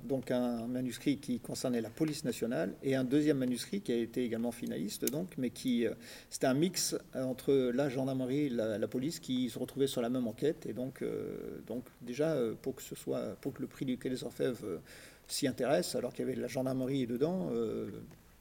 donc 0.03 0.31
un 0.31 0.65
manuscrit 0.67 1.17
qui 1.17 1.39
concernait 1.39 1.81
la 1.81 1.89
police 1.89 2.23
nationale 2.23 2.73
et 2.83 2.95
un 2.95 3.03
deuxième 3.03 3.37
manuscrit 3.37 3.81
qui 3.81 3.91
a 3.91 3.97
été 3.97 4.23
également 4.23 4.51
finaliste, 4.51 5.11
donc, 5.11 5.33
mais 5.37 5.49
qui 5.49 5.85
euh, 5.85 5.93
c'était 6.29 6.47
un 6.47 6.53
mix 6.53 6.95
entre 7.13 7.53
la 7.73 7.89
gendarmerie 7.89 8.45
et 8.45 8.49
la, 8.49 8.87
police 8.87 9.19
qui 9.19 9.49
se 9.49 9.59
retrouvaient 9.59 9.87
sur 9.87 10.01
la 10.01 10.09
même 10.09 10.27
enquête. 10.27 10.65
Et 10.67 10.73
donc, 10.73 11.01
euh, 11.01 11.59
donc 11.67 11.85
déjà 12.01 12.35
pour 12.61 12.75
que 12.75 12.81
ce 12.81 12.95
soit, 12.95 13.35
le 13.59 13.67
prix 13.67 13.85
du 13.85 13.97
Quai 13.97 14.09
des 14.09 14.23
Orfèvres 14.23 14.81
s'y 15.27 15.47
intéresse, 15.47 15.95
alors 15.95 16.13
qu'il 16.13 16.25
y 16.25 16.29
avait 16.29 16.39
la 16.39 16.47
gendarmerie 16.47 17.07
dedans, 17.07 17.49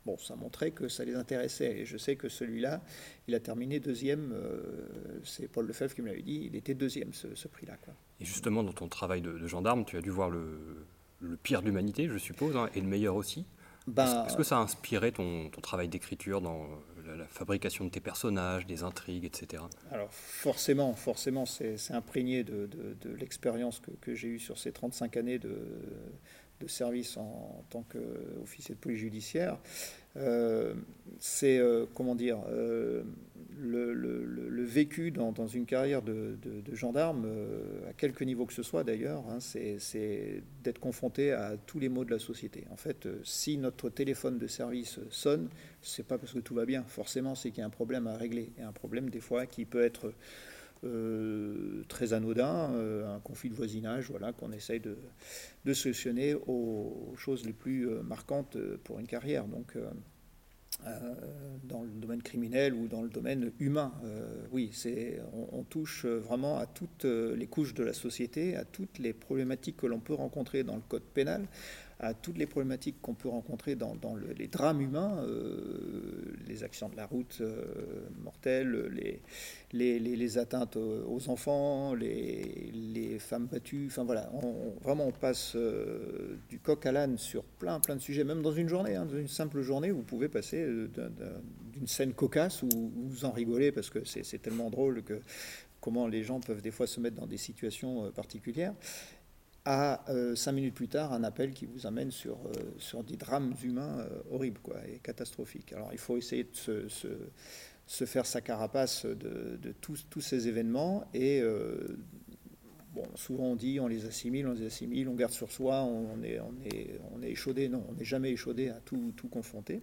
bon, 0.08 0.18
ça 0.18 0.36
montrait 0.36 0.70
que 0.70 0.88
ça 0.88 1.04
les 1.04 1.14
intéressait. 1.14 1.78
Et 1.78 1.84
je 1.84 1.98
sais 1.98 2.16
que 2.16 2.28
celui-là, 2.28 2.82
il 3.26 3.34
a 3.34 3.40
terminé 3.40 3.80
deuxième. 3.80 4.34
c'est 5.24 5.48
Paul 5.48 5.66
Lefebvre 5.66 5.94
qui 5.94 6.02
me 6.02 6.08
l'avait 6.08 6.22
dit. 6.22 6.44
Il 6.46 6.56
était 6.56 6.74
deuxième 6.74 7.12
ce, 7.12 7.34
ce 7.34 7.48
prix-là. 7.48 7.76
Quoi. 7.84 7.94
Et 8.20 8.24
justement, 8.24 8.62
dans 8.62 8.72
ton 8.72 8.88
travail 8.88 9.20
de, 9.20 9.46
gendarme, 9.46 9.84
tu 9.84 9.96
as 9.96 10.00
dû 10.00 10.10
voir 10.10 10.30
le, 10.30 10.86
pire 11.42 11.60
de 11.60 11.66
l'humanité, 11.66 12.08
je 12.08 12.18
suppose, 12.18 12.56
hein, 12.56 12.68
et 12.74 12.80
le 12.80 12.88
meilleur 12.88 13.16
aussi. 13.16 13.46
Ben, 13.86 14.24
Est-ce 14.26 14.36
que 14.36 14.42
ça 14.42 14.58
a 14.58 14.60
inspiré 14.60 15.12
ton, 15.12 15.48
travail 15.62 15.88
d'écriture 15.88 16.40
dans 16.40 16.66
la, 17.06 17.24
fabrication 17.26 17.84
de 17.84 17.90
tes 17.90 18.00
personnages, 18.00 18.66
des 18.66 18.82
intrigues, 18.82 19.24
etc. 19.24 19.62
Alors 19.90 20.12
forcément, 20.12 20.94
forcément, 20.94 21.46
c'est 21.46 21.76
imprégné 21.90 22.44
de, 22.44 22.68
l'expérience 23.18 23.80
que, 24.00 24.14
j'ai 24.14 24.28
eue 24.28 24.38
sur 24.38 24.58
ces 24.58 24.72
35 24.72 25.16
années 25.16 25.38
de, 25.38 25.56
service 26.66 27.16
en, 27.16 27.64
tant 27.70 27.84
qu'officier 27.84 28.74
de 28.74 28.80
police 28.80 28.98
judiciaire. 28.98 29.58
Euh, 30.16 30.74
c'est, 31.20 31.58
euh, 31.58 31.86
comment 31.94 32.14
dire, 32.14 32.38
euh, 32.50 33.02
le, 33.60 34.64
vécu 34.64 35.10
dans, 35.10 35.32
une 35.46 35.66
carrière 35.66 36.02
de, 36.02 36.36
gendarme, 36.72 37.26
à 37.88 37.92
quelque 37.92 38.22
niveau 38.24 38.44
que 38.44 38.52
ce 38.52 38.62
soit 38.62 38.84
d'ailleurs, 38.84 39.24
hein, 39.30 39.38
c'est 39.40 40.42
d'être 40.62 40.78
confronté 40.78 41.32
à 41.32 41.56
tous 41.56 41.78
les 41.78 41.88
maux 41.88 42.04
de 42.04 42.10
la 42.10 42.18
société. 42.18 42.64
En 42.70 42.76
fait, 42.76 43.08
si 43.24 43.56
notre 43.56 43.88
téléphone 43.88 44.38
de 44.38 44.46
service 44.46 45.00
sonne, 45.10 45.48
c'est 45.80 46.06
pas 46.06 46.18
parce 46.18 46.34
que 46.34 46.40
tout 46.40 46.54
va 46.54 46.66
bien, 46.66 46.84
forcément, 46.84 47.34
c'est 47.34 47.50
qu'il 47.50 47.60
y 47.60 47.62
a 47.62 47.66
un 47.66 47.70
problème 47.70 48.06
à 48.06 48.16
régler. 48.16 48.52
Et 48.58 48.62
un 48.62 48.72
problème, 48.72 49.10
des 49.10 49.20
fois, 49.20 49.46
qui 49.46 49.64
peut 49.64 49.82
être 49.82 50.12
très 51.88 52.12
anodin, 52.12 52.72
un 53.06 53.20
conflit 53.20 53.50
de 53.50 53.54
voisinage, 53.54 54.10
voilà, 54.10 54.32
qu'on 54.32 54.52
essaye 54.52 54.80
de, 54.80 54.96
solutionner 55.74 56.34
aux, 56.34 57.14
choses 57.16 57.44
les 57.44 57.52
plus 57.52 57.86
marquantes 58.02 58.56
pour 58.84 58.98
une 58.98 59.06
carrière. 59.06 59.46
Donc, 59.46 59.76
euh, 60.86 61.14
dans 61.64 61.82
le 61.82 61.88
domaine 61.88 62.22
criminel 62.22 62.72
ou 62.72 62.86
dans 62.86 63.02
le 63.02 63.08
domaine 63.08 63.50
humain. 63.58 63.92
Euh, 64.04 64.46
oui, 64.52 64.70
c'est, 64.72 65.20
on, 65.52 65.64
touche 65.64 66.06
vraiment 66.06 66.58
à 66.58 66.66
toutes 66.66 67.04
les 67.04 67.46
couches 67.48 67.74
de 67.74 67.82
la 67.82 67.92
société, 67.92 68.54
à 68.54 68.64
toutes 68.64 69.00
les 69.00 69.12
problématiques 69.12 69.76
que 69.76 69.86
l'on 69.86 69.98
peut 69.98 70.14
rencontrer 70.14 70.62
dans 70.62 70.76
le 70.76 70.82
code 70.88 71.02
pénal, 71.02 71.46
à 72.00 72.14
toutes 72.14 72.38
les 72.38 72.46
problématiques 72.46 73.00
qu'on 73.02 73.14
peut 73.14 73.28
rencontrer 73.28 73.74
dans, 73.74 73.96
les 74.36 74.46
drames 74.46 74.80
humains, 74.80 75.24
euh, 75.24 76.32
les 76.46 76.62
accidents 76.62 76.90
de 76.90 76.96
la 76.96 77.06
route 77.06 77.38
euh, 77.40 77.64
mortels, 78.22 79.20
les, 79.72 80.38
atteintes 80.38 80.76
aux 80.76 81.28
enfants, 81.28 81.94
les, 81.94 83.18
femmes 83.18 83.46
battues. 83.46 83.86
Enfin 83.88 84.04
voilà, 84.04 84.30
vraiment 84.80 85.08
on 85.08 85.12
passe 85.12 85.54
euh, 85.56 86.36
du 86.48 86.60
coq 86.60 86.86
à 86.86 86.92
l'âne 86.92 87.18
sur 87.18 87.42
plein 87.42 87.80
plein 87.80 87.96
de 87.96 88.00
sujets, 88.00 88.22
même 88.22 88.42
dans 88.42 88.52
une 88.52 88.68
journée, 88.68 88.94
hein, 88.94 89.04
dans 89.04 89.18
une 89.18 89.28
simple 89.28 89.60
journée, 89.62 89.90
vous 89.90 90.02
pouvez 90.02 90.28
passer 90.28 90.64
d'une 91.72 91.86
scène 91.88 92.12
cocasse 92.12 92.62
où, 92.62 92.68
vous 92.94 93.24
en 93.24 93.32
rigolez 93.32 93.72
parce 93.72 93.90
que 93.90 94.04
c'est 94.04 94.40
tellement 94.40 94.70
drôle 94.70 95.02
que 95.02 95.20
comment 95.80 96.06
les 96.06 96.22
gens 96.22 96.38
peuvent 96.38 96.62
des 96.62 96.70
fois 96.70 96.86
se 96.86 97.00
mettre 97.00 97.16
dans 97.16 97.26
des 97.26 97.36
situations 97.38 98.10
particulières 98.12 98.74
à 99.70 100.02
euh, 100.08 100.34
cinq 100.34 100.52
minutes 100.52 100.74
plus 100.74 100.88
tard 100.88 101.12
un 101.12 101.22
appel 101.24 101.52
qui 101.52 101.66
vous 101.66 101.86
amène 101.86 102.10
sur, 102.10 102.38
euh, 102.38 102.52
sur 102.78 103.04
des 103.04 103.16
drames 103.16 103.52
humains 103.62 103.98
euh, 103.98 104.22
horribles 104.30 104.60
quoi, 104.62 104.76
et 104.88 104.98
catastrophiques. 104.98 105.74
Alors 105.74 105.90
il 105.92 105.98
faut 105.98 106.16
essayer 106.16 106.44
de 106.44 106.56
se, 106.56 106.88
se, 107.86 108.04
faire 108.06 108.24
sa 108.24 108.40
carapace 108.40 109.04
de, 109.04 109.58
de 109.60 109.72
tous, 109.78 110.06
tous, 110.08 110.22
ces 110.22 110.48
événements 110.48 111.04
et 111.12 111.42
bon, 112.94 113.04
souvent 113.14 113.44
on 113.44 113.56
dit 113.56 113.78
on 113.78 113.88
les 113.88 114.06
assimile, 114.06 114.46
on 114.46 114.54
les 114.54 114.64
assimile, 114.64 115.06
on 115.06 115.14
garde 115.14 115.32
sur 115.32 115.52
soi, 115.52 115.82
on 115.82 116.22
est, 116.22 116.40
on 116.40 116.54
est, 116.64 116.98
on 117.14 117.22
est 117.22 117.30
échaudé. 117.30 117.68
Non, 117.68 117.84
on 117.90 117.92
n'est 117.92 118.06
jamais 118.06 118.30
échaudé 118.30 118.70
à 118.70 118.80
tout, 118.80 119.12
tout 119.18 119.28
confronter 119.28 119.82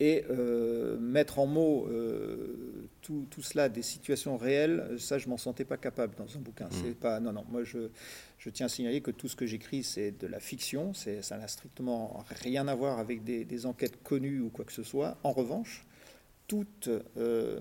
et 0.00 0.24
euh, 0.30 0.96
mettre 0.98 1.38
en 1.38 1.46
mots 1.46 1.88
euh, 1.88 2.88
tout, 3.02 3.26
tout, 3.30 3.42
cela, 3.42 3.68
des 3.68 3.82
situations 3.82 4.36
réelles, 4.36 4.96
ça, 4.98 5.18
je 5.18 5.28
m'en 5.28 5.36
sentais 5.36 5.64
pas 5.64 5.76
capable 5.76 6.14
dans 6.16 6.36
un 6.36 6.40
bouquin. 6.40 6.68
C'est 6.70 6.90
mmh. 6.90 6.94
pas, 6.94 7.20
non, 7.20 7.32
non. 7.32 7.44
Moi, 7.48 7.64
je, 7.64 7.88
je, 8.38 8.50
tiens 8.50 8.66
à 8.66 8.68
signaler 8.68 9.00
que 9.00 9.10
tout 9.10 9.28
ce 9.28 9.34
que 9.34 9.46
j'écris, 9.46 9.82
c'est 9.82 10.12
de 10.12 10.26
la 10.26 10.38
fiction. 10.38 10.92
Ça 10.94 11.36
n'a 11.36 11.48
strictement 11.48 12.24
rien 12.42 12.68
à 12.68 12.74
voir 12.74 12.98
avec 12.98 13.24
des, 13.24 13.44
des, 13.44 13.66
enquêtes 13.66 14.02
connues 14.02 14.40
ou 14.40 14.50
quoi 14.50 14.64
que 14.64 14.72
ce 14.72 14.84
soit. 14.84 15.18
En 15.24 15.32
revanche, 15.32 15.84
toute 16.46 16.88
euh, 17.16 17.60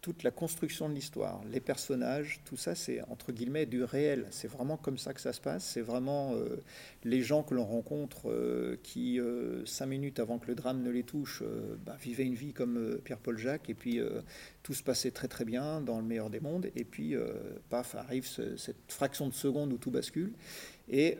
toute 0.00 0.22
la 0.22 0.30
construction 0.30 0.88
de 0.88 0.94
l'histoire, 0.94 1.40
les 1.50 1.60
personnages, 1.60 2.40
tout 2.44 2.56
ça, 2.56 2.74
c'est 2.74 3.02
entre 3.10 3.32
guillemets 3.32 3.66
du 3.66 3.82
réel. 3.82 4.26
C'est 4.30 4.48
vraiment 4.48 4.76
comme 4.76 4.96
ça 4.96 5.12
que 5.12 5.20
ça 5.20 5.32
se 5.32 5.40
passe. 5.40 5.64
C'est 5.64 5.80
vraiment 5.80 6.34
euh, 6.34 6.62
les 7.04 7.22
gens 7.22 7.42
que 7.42 7.54
l'on 7.54 7.64
rencontre 7.64 8.30
euh, 8.30 8.78
qui, 8.84 9.18
euh, 9.18 9.66
cinq 9.66 9.86
minutes 9.86 10.20
avant 10.20 10.38
que 10.38 10.46
le 10.46 10.54
drame 10.54 10.82
ne 10.82 10.90
les 10.90 11.02
touche, 11.02 11.42
bah, 11.84 11.96
vivaient 12.00 12.24
une 12.24 12.34
vie 12.34 12.52
comme 12.52 12.98
Pierre-Paul 13.04 13.38
Jacques, 13.38 13.70
et 13.70 13.74
puis 13.74 14.00
tout 14.62 14.74
se 14.74 14.82
passait 14.82 15.10
très 15.10 15.28
très 15.28 15.44
bien 15.44 15.80
dans 15.80 15.98
le 15.98 16.04
meilleur 16.04 16.30
des 16.30 16.40
mondes, 16.40 16.70
et 16.76 16.84
puis 16.84 17.14
paf, 17.68 17.94
arrive 17.94 18.26
cette 18.26 18.76
fraction 18.88 19.28
de 19.28 19.34
seconde 19.34 19.72
où 19.72 19.78
tout 19.78 19.90
bascule. 19.90 20.32
Et 20.88 21.16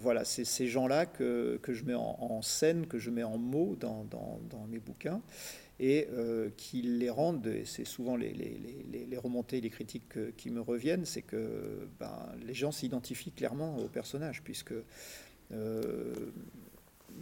voilà, 0.00 0.24
c'est 0.24 0.44
ces 0.44 0.66
gens-là 0.66 1.06
que, 1.06 1.58
que, 1.62 1.72
je 1.72 1.84
mets 1.84 1.94
en, 1.94 2.42
scène, 2.42 2.86
que 2.86 2.98
je 2.98 3.10
mets 3.10 3.22
en 3.22 3.38
mots 3.38 3.76
dans, 3.78 4.04
dans, 4.04 4.40
dans 4.50 4.66
mes 4.66 4.78
bouquins 4.78 5.20
et 5.82 6.06
euh, 6.12 6.48
qui 6.56 6.80
les 6.80 7.10
rendent, 7.10 7.48
et 7.48 7.64
c'est 7.64 7.84
souvent 7.84 8.14
les, 8.14 8.32
les, 8.32 9.18
remontées, 9.18 9.60
les 9.60 9.68
critiques 9.68 10.36
qui 10.36 10.50
me 10.50 10.60
reviennent, 10.60 11.04
c'est 11.04 11.22
que 11.22 11.88
ben, 11.98 12.32
les 12.46 12.54
gens 12.54 12.70
s'identifient 12.70 13.32
clairement 13.32 13.76
au 13.78 13.88
personnage, 13.88 14.42
puisque 14.44 14.74
euh, 15.52 16.14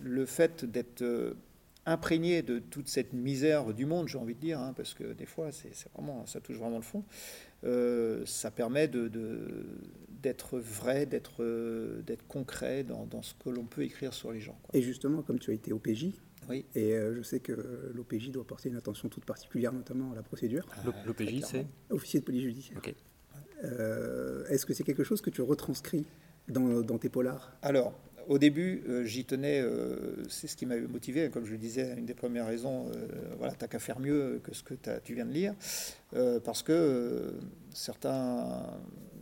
le 0.03 0.27
fait 0.27 0.67
d'être 0.67 1.01
euh, 1.01 1.33
imprégné 1.87 2.43
de 2.43 2.59
toute 2.59 2.89
cette 2.89 3.15
misère 3.15 3.73
du 3.73 3.87
monde, 3.87 4.09
j'ai 4.09 4.19
envie 4.19 4.35
de 4.35 4.41
dire, 4.41 4.61
hein, 4.61 4.75
parce 4.77 4.93
que 4.93 5.15
des 5.15 5.27
fois, 5.27 5.53
c'est, 5.53 5.73
vraiment, 5.95 6.27
ça 6.27 6.41
touche 6.41 6.59
vraiment 6.59 6.77
le 6.77 6.83
fond, 6.83 7.03
ça 8.27 8.51
permet 8.51 8.89
d'être 8.89 10.59
vrai, 10.59 11.07
d'être, 11.07 11.43
concret 12.29 12.85
dans, 12.85 13.23
ce 13.23 13.33
que 13.43 13.49
l'on 13.49 13.65
peut 13.65 13.85
écrire 13.85 14.13
sur 14.13 14.33
les 14.33 14.41
gens. 14.41 14.59
Et 14.75 14.83
justement, 14.83 15.23
comme 15.23 15.39
tu 15.39 15.51
as 15.51 15.55
été 15.55 15.73
au 15.73 15.79
PJ, 15.79 16.09
et 16.53 16.93
euh, 16.93 17.15
je 17.15 17.23
sais 17.23 17.41
que 17.41 17.53
l'OPJ 17.95 18.31
doit 18.31 18.47
porter 18.47 18.69
une 18.69 18.77
attention 18.77 19.09
toute 19.09 19.25
particulière, 19.25 19.73
notamment 19.73 20.13
à 20.13 20.15
la 20.15 20.23
procédure. 20.23 20.67
Ah, 20.73 20.91
L'OPJ, 21.07 21.43
c'est 21.45 21.67
Officier 21.91 22.21
de 22.21 22.25
police 22.25 22.43
judiciaire. 22.43 22.81
Euh, 23.65 24.47
est-ce 24.49 24.65
que 24.65 24.73
c'est 24.73 24.85
quelque 24.85 25.05
chose 25.05 25.21
que 25.21 25.31
tu 25.31 25.43
retranscris 25.43 26.07
dans, 26.49 26.99
tes 26.99 27.09
polars? 27.09 27.57
Alors, 27.63 27.93
au 28.29 28.39
début, 28.39 28.83
euh, 28.89 29.05
j'y 29.05 29.25
tenais, 29.25 29.63
c'est 30.29 30.47
ce 30.47 30.57
qui 30.57 30.67
m'a 30.67 30.79
motivé, 30.79 31.31
comme 31.31 31.45
je 31.45 31.53
le 31.53 31.59
disais, 31.59 31.95
une 31.97 32.07
des 32.07 32.15
premières 32.15 32.47
raisons, 32.47 32.91
voilà, 33.39 33.55
t'as 33.55 33.67
qu'à 33.67 33.79
faire 33.79 34.01
mieux 34.01 34.41
que 34.43 34.55
ce 34.55 34.63
que 34.63 34.75
tu 35.05 35.15
viens 35.15 35.27
de 35.27 35.33
lire, 35.33 35.55
parce 36.45 36.63
que 36.63 37.35
certains 37.73 38.65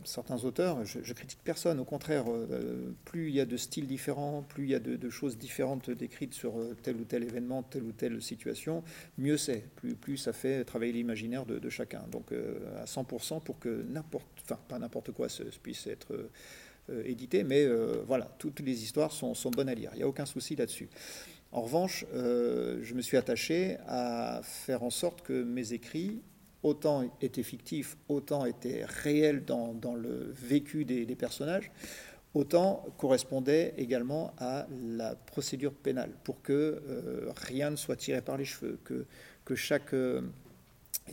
certains 0.05 0.43
auteurs, 0.43 0.83
je, 0.85 1.13
critique 1.13 1.39
personne, 1.43 1.79
au 1.79 1.85
contraire, 1.85 2.25
euh, 2.27 2.93
plus 3.05 3.29
il 3.29 3.35
y 3.35 3.39
a 3.39 3.45
de 3.45 3.57
styles 3.57 3.87
différents, 3.87 4.43
plus 4.47 4.65
il 4.65 4.69
y 4.71 4.75
a 4.75 4.79
de, 4.79 5.09
choses 5.09 5.37
différentes 5.37 5.89
décrites 5.89 6.33
sur 6.33 6.59
euh, 6.59 6.75
tel 6.81 6.97
ou 6.97 7.03
tel 7.03 7.23
événement, 7.23 7.63
telle 7.63 7.83
ou 7.83 7.91
telle 7.91 8.21
situation, 8.21 8.83
mieux 9.17 9.37
c'est, 9.37 9.63
plus, 9.75 9.95
plus 9.95 10.17
ça 10.17 10.33
fait 10.33 10.63
travailler 10.63 10.93
l'imaginaire 10.93 11.45
de, 11.45 11.69
chacun. 11.69 12.03
Donc 12.11 12.31
euh, 12.31 12.81
à 12.81 12.85
100% 12.85 13.41
pour 13.41 13.59
que 13.59 13.83
n'importe, 13.89 14.27
enfin 14.43 14.59
pas 14.67 14.79
n'importe 14.79 15.11
quoi 15.11 15.29
se, 15.29 15.43
puisse 15.61 15.87
être 15.87 16.29
édité, 17.05 17.43
mais 17.43 17.67
voilà, 18.07 18.25
toutes 18.39 18.61
les 18.61 18.83
histoires 18.83 19.11
sont, 19.11 19.35
sont, 19.35 19.51
bonnes 19.51 19.69
à 19.69 19.75
lire, 19.75 19.91
il 19.93 19.97
n'y 19.97 20.03
a 20.03 20.07
aucun 20.07 20.25
souci 20.25 20.55
là-dessus. 20.55 20.89
En 21.51 21.61
revanche, 21.61 22.05
je 22.13 22.93
me 22.93 23.01
suis 23.01 23.17
attaché 23.17 23.77
à 23.87 24.41
faire 24.43 24.81
en 24.81 24.89
sorte 24.89 25.21
que 25.21 25.43
mes 25.43 25.73
écrits 25.73 26.21
autant 26.63 27.09
étaient 27.21 27.43
fictifs, 27.43 27.97
autant 28.07 28.45
étaient 28.45 28.85
réels 28.85 29.45
dans, 29.45 29.95
le 29.95 30.31
vécu 30.33 30.85
des, 30.85 31.15
personnages, 31.15 31.71
autant 32.33 32.85
correspondait 32.97 33.73
également 33.77 34.33
à 34.37 34.67
la 34.81 35.15
procédure 35.15 35.73
pénale, 35.73 36.11
pour 36.23 36.41
que 36.41 36.81
rien 37.35 37.69
ne 37.69 37.75
soit 37.75 37.95
tiré 37.95 38.21
par 38.21 38.37
les 38.37 38.45
cheveux, 38.45 38.79
que, 38.83 39.05
que 39.45 39.55
chaque 39.55 39.93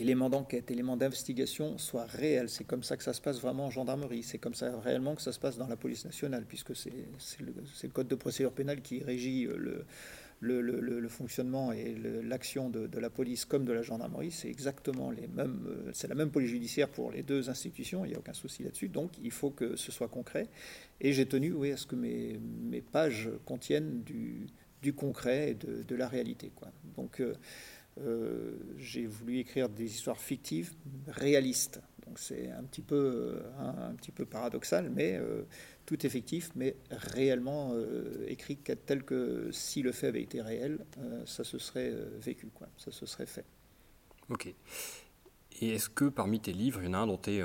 élément 0.00 0.30
d'enquête, 0.30 0.70
élément 0.70 0.96
d'investigation 0.96 1.78
soit 1.78 2.04
réel. 2.04 2.48
C'est 2.48 2.64
comme 2.64 2.82
ça 2.82 2.96
que 2.96 3.02
ça 3.02 3.12
se 3.12 3.20
passe 3.20 3.40
vraiment 3.40 3.66
en 3.66 3.70
gendarmerie. 3.70 4.22
C'est 4.22 4.38
comme 4.38 4.54
ça 4.54 4.78
réellement 4.80 5.14
que 5.14 5.22
ça 5.22 5.32
se 5.32 5.38
passe 5.38 5.56
dans 5.56 5.66
la 5.66 5.76
police 5.76 6.04
nationale, 6.04 6.44
puisque 6.46 6.74
c'est 6.76 6.92
le, 7.40 7.54
le, 7.82 7.88
code 7.88 8.08
de 8.08 8.14
procédure 8.14 8.52
pénale 8.52 8.82
qui 8.82 9.02
régit 9.02 9.44
le, 9.44 9.84
le, 10.40 11.08
fonctionnement 11.08 11.72
et 11.72 11.94
l'action 12.22 12.68
de, 12.68 12.98
la 12.98 13.10
police 13.10 13.44
comme 13.44 13.64
de 13.64 13.72
la 13.72 13.82
gendarmerie, 13.82 14.30
c'est 14.30 14.48
exactement 14.48 15.10
les 15.10 15.28
mêmes, 15.28 15.66
euh, 15.68 15.90
c'est 15.92 16.08
la 16.08 16.14
même 16.14 16.30
police 16.30 16.50
judiciaire 16.50 16.88
pour 16.88 17.10
les 17.10 17.22
deux 17.22 17.48
institutions, 17.48 18.04
il 18.04 18.08
n'y 18.08 18.14
a 18.14 18.18
aucun 18.18 18.34
souci 18.34 18.62
là-dessus. 18.62 18.88
Donc 18.88 19.12
il 19.22 19.30
faut 19.30 19.50
que 19.50 19.76
ce 19.76 19.92
soit 19.92 20.08
concret. 20.08 20.48
Et 21.00 21.12
j'ai 21.12 21.26
tenu 21.26 21.52
oui, 21.52 21.72
à 21.72 21.76
ce 21.76 21.86
que 21.86 21.96
mes, 21.96 22.38
pages 22.92 23.30
contiennent 23.44 24.02
du, 24.02 24.46
concret 24.94 25.50
et 25.50 25.54
de, 25.54 25.96
la 25.96 26.08
réalité. 26.08 26.52
Donc 26.96 27.20
euh, 27.20 27.34
euh, 27.98 28.56
j'ai 28.78 29.06
voulu 29.06 29.38
écrire 29.38 29.68
des 29.68 29.86
histoires 29.86 30.20
fictives, 30.20 30.72
réalistes. 31.08 31.80
Donc 32.16 32.22
c'est 32.22 32.50
un 32.50 32.62
petit 32.62 32.80
peu, 32.80 33.42
un, 33.58 33.90
un, 33.90 33.94
petit 33.94 34.10
peu 34.10 34.24
paradoxal, 34.24 34.88
mais 34.88 35.20
tout 35.86 36.04
effectif, 36.04 36.50
mais 36.54 36.76
réellement 36.90 37.70
euh, 37.72 38.26
écrit 38.26 38.56
tel 38.56 39.04
que 39.04 39.50
si 39.52 39.82
le 39.82 39.92
fait 39.92 40.08
avait 40.08 40.22
été 40.22 40.42
réel, 40.42 40.84
euh, 40.98 41.24
ça 41.24 41.44
se 41.44 41.58
serait 41.58 41.90
euh, 41.92 42.08
vécu, 42.18 42.48
quoi, 42.48 42.68
ça 42.76 42.90
se 42.90 43.06
serait 43.06 43.26
fait. 43.26 43.44
Ok. 44.28 44.52
Et 45.60 45.68
est-ce 45.70 45.88
que 45.88 46.06
parmi 46.06 46.40
tes 46.40 46.52
livres, 46.52 46.80
il 46.82 46.86
y 46.86 46.88
en 46.88 46.94
a 46.94 46.98
un 46.98 47.06
dont 47.06 47.16
tu 47.16 47.30
es 47.30 47.42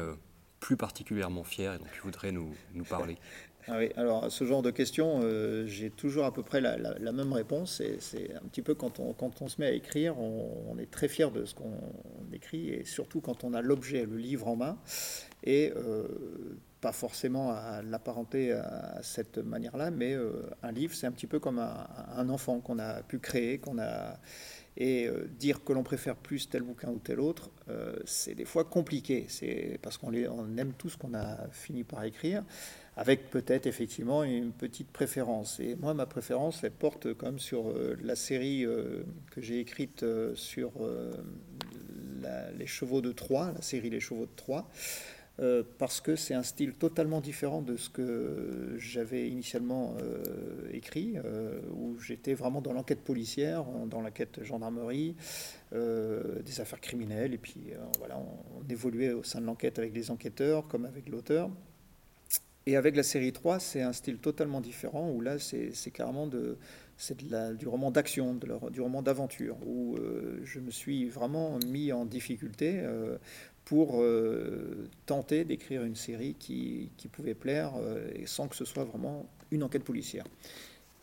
plus 0.60 0.76
particulièrement 0.76 1.44
fier 1.44 1.74
et 1.74 1.78
dont 1.78 1.86
tu 1.94 2.02
voudrais 2.02 2.32
nous, 2.32 2.54
nous 2.74 2.84
parler? 2.84 3.18
ah 3.68 3.80
alors 3.96 4.32
ce 4.32 4.44
genre 4.44 4.62
de 4.62 4.72
questions, 4.72 5.22
j'ai 5.66 5.90
toujours 5.90 6.26
à 6.26 6.34
peu 6.34 6.44
près 6.44 6.62
la, 6.62 7.12
même 7.12 7.34
réponse. 7.34 7.82
C'est 8.00 8.36
un 8.36 8.48
petit 8.48 8.62
peu 8.62 8.74
quand 8.74 9.00
on, 9.00 9.14
quand 9.14 9.42
on 9.42 9.48
se 9.48 9.62
met 9.62 9.68
à 9.68 9.72
écrire, 9.72 10.18
on, 10.20 10.78
est 10.80 10.90
très 10.90 11.08
fier 11.08 11.32
de 11.32 11.46
ce 11.46 11.54
qu'on 11.54 11.72
écrit, 12.34 12.70
et 12.70 12.86
surtout 12.86 13.22
quand 13.22 13.44
on 13.44 13.54
a 13.54 13.62
l'objet, 13.62 14.06
le 14.06 14.18
livre 14.18 14.48
en 14.48 14.56
main. 14.56 14.78
Et 15.44 15.72
pas 16.82 16.92
forcément 16.92 17.52
à 17.52 17.82
l'apparenter 17.84 18.52
à 18.54 19.00
cette 19.04 19.38
manière-là, 19.38 19.92
mais 19.92 20.14
euh, 20.14 20.50
un 20.64 20.72
livre, 20.72 20.96
c'est 20.96 21.06
un 21.06 21.12
petit 21.12 21.28
peu 21.28 21.40
comme 21.40 21.60
un, 21.60 22.30
enfant 22.30 22.60
qu'on 22.60 22.80
a 22.80 23.04
pu 23.04 23.20
créer, 23.20 23.60
qu'on 23.60 23.78
a 23.80 24.20
et 24.78 25.06
euh, 25.06 25.28
dire 25.38 25.64
que 25.64 25.74
l'on 25.74 25.84
préfère 25.84 26.16
plus 26.16 26.50
tel 26.50 26.64
bouquin 26.64 26.90
ou 26.90 26.98
tel 26.98 27.20
autre, 27.20 27.52
euh, 27.70 27.96
c'est 28.06 28.36
des 28.36 28.46
fois 28.46 28.64
compliqué. 28.64 29.26
C'est 29.28 29.80
parce 29.82 29.98
qu'on 29.98 30.14
on 30.14 30.58
aime 30.58 30.74
tout 30.74 30.90
ce 30.90 30.98
qu'on 30.98 31.14
a 31.14 31.50
fini 31.52 31.84
par 31.84 32.04
écrire, 32.04 32.44
avec 32.98 33.30
peut-être 33.30 33.68
effectivement 33.68 34.24
une 34.24 34.52
petite 34.52 34.90
préférence. 34.90 35.60
Et 35.60 35.76
moi, 35.76 35.94
ma 35.94 36.06
préférence, 36.06 36.64
elle 36.64 36.72
porte 36.72 37.14
comme 37.14 37.40
sur 37.40 37.74
la 38.04 38.16
série 38.16 38.66
que 39.32 39.42
j'ai 39.42 39.60
écrite 39.60 40.06
sur 40.36 40.72
les 42.58 42.68
chevaux 42.68 43.02
de 43.02 43.12
Troie, 43.12 43.52
la 43.56 43.62
série 43.62 43.90
Les 43.90 44.00
chevaux 44.00 44.26
de 44.26 44.36
Troie. 44.36 44.68
Euh, 45.40 45.64
parce 45.80 46.02
que 46.02 46.16
c'est 46.16 46.34
un 46.34 46.44
style 46.44 46.74
totalement 46.74 47.20
différent 47.20 47.62
de 47.62 47.76
ce 47.78 47.90
que 47.90 48.76
j'avais 48.78 49.30
initialement 49.30 49.96
euh, 50.02 50.70
écrit, 50.72 51.16
euh, 51.24 51.60
où 51.74 51.98
j'étais 52.00 52.34
vraiment 52.34 52.62
dans 52.62 52.74
l'enquête 52.74 53.02
policière, 53.02 53.64
dans 53.88 54.02
l'enquête 54.02 54.44
gendarmerie, 54.44 55.16
des 55.72 56.60
affaires 56.60 56.82
criminelles, 56.82 57.34
et 57.34 57.38
puis 57.38 57.72
voilà, 57.98 58.20
on, 58.20 58.70
évoluait 58.70 59.14
au 59.14 59.24
sein 59.24 59.40
de 59.40 59.46
l'enquête 59.46 59.80
avec 59.80 59.94
les 59.94 60.12
enquêteurs 60.12 60.68
comme 60.68 60.86
avec 60.86 61.08
l'auteur. 61.08 61.50
Et 62.68 62.76
avec 62.76 62.96
la 62.96 63.04
série 63.04 63.34
3, 63.34 63.60
c'est 63.60 63.82
un 63.82 63.94
style 63.94 64.18
totalement 64.18 64.62
différent, 64.62 65.10
où 65.10 65.22
là, 65.22 65.38
c'est 65.40 65.92
carrément 65.92 66.28
du 66.28 67.68
roman 67.68 67.90
d'action, 67.90 68.36
du 68.72 68.82
roman 68.82 69.02
d'aventure, 69.02 69.58
où 69.66 69.98
je 70.44 70.60
me 70.60 70.70
suis 70.70 71.06
vraiment 71.10 71.58
mis 71.66 71.92
en 71.92 72.06
difficulté 72.06 72.84
pour 73.66 74.02
euh, 74.02 74.90
tenter 75.06 75.46
d'écrire 75.46 75.84
une 75.84 75.96
série 75.96 76.36
qui, 76.38 76.90
pouvait 77.12 77.34
plaire 77.34 77.74
euh, 77.78 78.10
sans 78.26 78.48
que 78.48 78.56
ce 78.56 78.66
soit 78.66 78.84
vraiment 78.84 79.26
une 79.52 79.64
enquête 79.64 79.84
policière. 79.84 80.26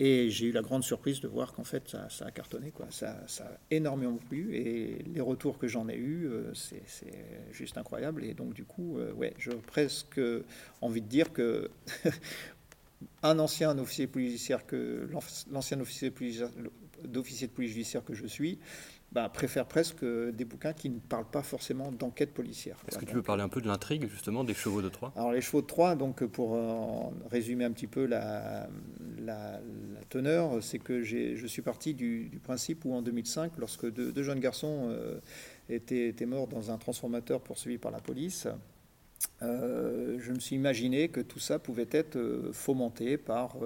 Et 0.00 0.30
j'ai 0.30 0.46
eu 0.46 0.52
la 0.52 0.62
grande 0.62 0.84
surprise 0.84 1.20
de 1.20 1.28
voir 1.28 1.52
qu'en 1.52 1.64
fait 1.64 1.88
ça, 1.88 2.08
ça, 2.08 2.26
a 2.26 2.30
cartonné, 2.30 2.70
quoi. 2.70 2.86
Ça, 2.90 3.20
ça, 3.26 3.44
a 3.44 3.58
énormément 3.70 4.16
plu 4.16 4.54
et 4.54 5.02
les 5.12 5.20
retours 5.20 5.58
que 5.58 5.66
j'en 5.66 5.88
ai 5.88 5.96
eus, 5.96 6.26
euh, 6.26 6.52
c'est 6.54 6.82
juste 7.52 7.78
incroyable. 7.78 8.24
Et 8.24 8.34
donc 8.34 8.54
du 8.54 8.64
coup, 8.64 8.98
ouais, 9.16 9.34
j'ai 9.38 9.54
presque 9.54 10.20
envie 10.80 11.02
de 11.02 11.08
dire 11.08 11.32
que 11.32 11.70
un 13.22 13.38
ancien 13.38 13.76
officier 13.78 14.06
policier 14.06 14.56
que 14.66 15.08
l'ancien 15.50 15.80
officier 15.80 16.12
d'officier 17.04 17.46
de 17.46 17.52
police 17.52 17.72
judiciaire 17.72 18.04
que 18.04 18.14
je 18.14 18.26
suis, 18.26 18.58
bah, 19.12 19.28
préfère 19.28 19.66
presque 19.66 20.04
des 20.04 20.44
bouquins 20.44 20.72
qui 20.72 20.90
ne 20.90 20.98
parlent 20.98 21.30
pas 21.30 21.42
forcément 21.42 21.90
d'enquête 21.92 22.34
policière. 22.34 22.76
Est-ce 22.88 22.98
que 22.98 23.04
tu 23.04 23.14
veux 23.14 23.22
parler 23.22 23.42
un 23.42 23.48
peu 23.48 23.60
de 23.60 23.66
l'intrigue 23.66 24.08
justement 24.08 24.44
des 24.44 24.54
chevaux 24.54 24.82
de 24.82 24.88
Troie? 24.88 25.12
Alors 25.16 25.32
les 25.32 25.40
chevaux 25.40 25.62
de 25.62 25.66
Troie, 25.66 25.94
donc 25.94 26.24
pour 26.26 26.54
euh, 26.54 27.04
résumer 27.30 27.64
un 27.64 27.72
petit 27.72 27.86
peu 27.86 28.04
la, 28.04 28.68
la, 29.28 29.60
teneur, 30.08 30.62
c'est 30.62 30.78
que 30.78 31.02
je 31.02 31.46
suis 31.46 31.62
parti 31.62 31.94
du, 31.94 32.30
principe 32.42 32.84
où 32.84 32.94
en 32.94 33.02
2005, 33.02 33.52
lorsque 33.58 33.90
deux, 33.90 34.22
jeunes 34.22 34.40
garçons 34.40 34.88
euh, 34.90 35.20
étaient, 35.68 36.14
morts 36.26 36.48
dans 36.48 36.70
un 36.70 36.78
transformateur 36.78 37.40
poursuivi 37.40 37.78
par 37.78 37.90
la 37.90 38.00
police, 38.00 38.48
euh, 39.42 40.18
je 40.20 40.32
me 40.32 40.38
suis 40.38 40.56
imaginé 40.56 41.08
que 41.08 41.20
tout 41.20 41.40
ça 41.40 41.58
pouvait 41.58 41.88
être 41.90 42.50
fomenté 42.52 43.16
par 43.16 43.56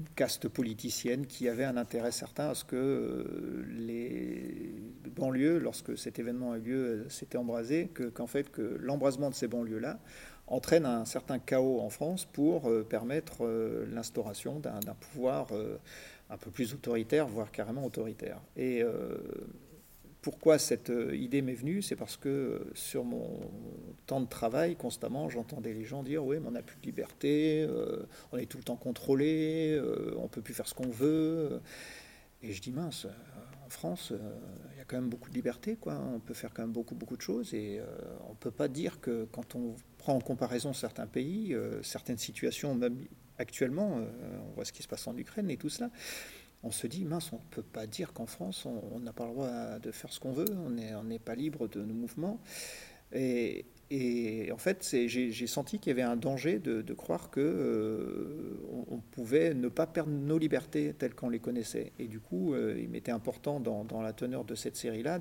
une 0.00 0.08
caste 0.16 0.48
politicienne 0.48 1.26
qui 1.26 1.48
avait 1.48 1.64
un 1.64 1.76
intérêt 1.76 2.10
certain 2.10 2.50
à 2.50 2.54
ce 2.54 2.64
que 2.64 2.76
euh, 2.76 3.64
les 3.68 4.74
banlieues, 5.16 5.58
lorsque 5.58 5.96
cet 5.96 6.18
événement 6.18 6.52
a 6.52 6.58
eu 6.58 6.62
lieu, 6.62 6.84
euh, 6.84 7.08
s'étaient 7.08 7.38
embrasées, 7.38 7.90
qu'en 8.14 8.26
fait 8.26 8.50
que 8.50 8.76
l'embrasement 8.80 9.30
de 9.30 9.34
ces 9.34 9.46
banlieues-là 9.46 10.00
entraîne 10.46 10.86
un 10.86 11.04
certain 11.04 11.38
chaos 11.38 11.80
en 11.80 11.90
France 11.90 12.26
pour 12.26 12.68
euh, 12.68 12.82
permettre 12.82 13.46
l'instauration 13.90 14.60
d'un 14.60 14.94
pouvoir 14.94 15.48
un 16.30 16.36
peu 16.36 16.50
plus 16.50 16.74
autoritaire, 16.74 17.26
voire 17.26 17.50
carrément 17.50 17.84
autoritaire. 17.84 18.40
Et 18.56 18.82
pourquoi 20.24 20.58
cette 20.58 20.88
euh, 20.88 21.14
idée 21.14 21.42
m'est 21.42 21.52
venue 21.52 21.82
C'est 21.82 21.96
parce 21.96 22.16
que 22.16 22.30
euh, 22.30 22.70
sur 22.72 23.04
mon 23.04 23.40
temps 24.06 24.22
de 24.22 24.26
travail, 24.26 24.74
constamment, 24.74 25.28
j'entendais 25.28 25.74
les 25.74 25.84
gens 25.84 26.02
dire 26.02 26.24
Oui, 26.24 26.38
mais 26.40 26.48
on 26.48 26.52
n'a 26.52 26.62
plus 26.62 26.78
de 26.80 26.86
liberté, 26.86 27.66
euh, 27.68 28.06
on 28.32 28.38
est 28.38 28.46
tout 28.46 28.56
le 28.56 28.64
temps 28.64 28.76
contrôlé, 28.76 29.78
on 30.16 30.22
ne 30.22 30.28
peut 30.28 30.40
plus 30.40 30.54
faire 30.54 30.66
ce 30.66 30.72
qu'on 30.72 30.88
veut. 30.88 31.60
Et 32.42 32.54
je 32.54 32.62
dis 32.62 32.72
Mince, 32.72 33.06
en 33.64 33.70
France, 33.70 34.12
il 34.72 34.78
y 34.78 34.80
a 34.80 34.84
quand 34.84 34.96
même 34.96 35.08
beaucoup 35.08 35.30
de 35.30 35.34
liberté, 35.34 35.76
quoi. 35.76 35.98
on 36.14 36.20
peut 36.20 36.34
faire 36.34 36.52
quand 36.52 36.62
même 36.62 36.72
beaucoup, 36.72 36.94
beaucoup 36.94 37.16
de 37.16 37.22
choses, 37.22 37.54
et 37.54 37.80
on 38.26 38.32
ne 38.32 38.36
peut 38.36 38.50
pas 38.50 38.68
dire 38.68 39.00
que 39.00 39.24
quand 39.32 39.54
on 39.54 39.76
prend 39.98 40.14
en 40.14 40.20
comparaison 40.20 40.72
certains 40.72 41.06
pays, 41.06 41.56
certaines 41.82 42.18
situations, 42.18 42.74
même 42.74 42.98
actuellement, 43.38 44.00
on 44.46 44.54
voit 44.54 44.64
ce 44.64 44.72
qui 44.72 44.82
se 44.82 44.88
passe 44.88 45.06
en 45.06 45.16
Ukraine 45.16 45.50
et 45.50 45.56
tout 45.56 45.70
cela 45.70 45.90
on 46.64 46.70
se 46.70 46.86
dit, 46.86 47.04
mince, 47.04 47.32
on 47.32 47.36
ne 47.36 47.50
peut 47.50 47.62
pas 47.62 47.86
dire 47.86 48.12
qu'en 48.12 48.26
France, 48.26 48.66
on 48.66 48.98
n'a 48.98 49.12
pas 49.12 49.26
le 49.26 49.32
droit 49.32 49.78
de 49.78 49.90
faire 49.90 50.10
ce 50.12 50.18
qu'on 50.18 50.32
veut, 50.32 50.46
on 50.56 51.04
n'est 51.04 51.18
pas 51.18 51.34
libre 51.34 51.68
de 51.68 51.82
nos 51.82 51.94
mouvements. 51.94 52.40
Et, 53.12 53.66
en 53.92 54.58
fait, 54.58 54.96
j'ai 55.06 55.46
senti 55.46 55.78
qu'il 55.78 55.90
y 55.90 55.92
avait 55.92 56.02
un 56.02 56.16
danger 56.16 56.58
de, 56.58 56.94
croire 56.94 57.30
que 57.30 57.40
euh, 57.40 58.58
on, 58.90 58.98
pouvait 58.98 59.54
ne 59.54 59.68
pas 59.68 59.86
perdre 59.86 60.10
nos 60.10 60.38
libertés 60.38 60.94
telles 60.98 61.14
qu'on 61.14 61.28
les 61.28 61.38
connaissait. 61.38 61.92
Et 61.98 62.06
du 62.06 62.18
coup, 62.20 62.54
euh, 62.54 62.76
il 62.78 62.88
m'était 62.88 63.12
important 63.12 63.60
dans, 63.60 64.02
la 64.02 64.12
teneur 64.12 64.44
de 64.44 64.54
cette 64.54 64.76
série-là 64.76 65.20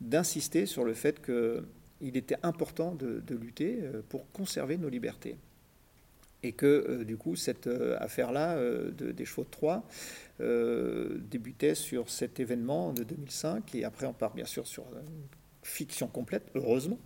d'insister 0.00 0.66
sur 0.66 0.84
le 0.84 0.94
fait 0.94 1.20
qu'il 1.24 2.16
était 2.16 2.36
important 2.42 2.94
de, 2.94 3.34
lutter 3.34 3.80
euh, 3.82 4.02
pour 4.08 4.30
conserver 4.32 4.76
nos 4.76 4.88
libertés. 4.88 5.36
Et 6.42 6.52
que 6.52 7.02
du 7.02 7.18
coup, 7.18 7.36
cette 7.36 7.68
affaire-là 7.98 8.58
des 8.92 9.24
chevaux 9.26 9.44
de 9.44 9.50
Troie, 9.50 9.84
euh, 10.40 11.18
débutait 11.30 11.74
sur 11.74 12.08
cet 12.08 12.40
événement 12.40 12.94
de 12.94 13.04
2005, 13.04 13.74
et 13.74 13.84
après 13.84 14.06
on 14.06 14.14
part 14.14 14.32
bien 14.32 14.46
sûr 14.46 14.66
sur 14.66 14.84
une 14.84 15.26
fiction 15.62 16.06
complète, 16.06 16.44
heureusement, 16.54 16.98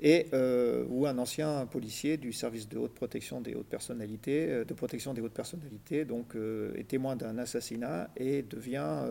et 0.00 0.26
euh, 0.32 0.84
où 0.88 1.06
un 1.06 1.18
ancien 1.18 1.66
policier 1.66 2.16
du 2.16 2.32
service 2.32 2.68
de 2.68 2.78
haute 2.78 2.94
protection 2.94 3.40
des 3.40 3.54
hautes 3.54 3.66
personnalités, 3.66 4.48
euh, 4.48 4.64
de 4.64 4.74
protection 4.74 5.14
des 5.14 5.20
hautes 5.20 5.34
personnalités, 5.34 6.04
donc 6.04 6.36
est 6.76 6.88
témoin 6.88 7.16
d'un 7.16 7.38
assassinat 7.38 8.10
et 8.16 8.42
devient 8.42 9.02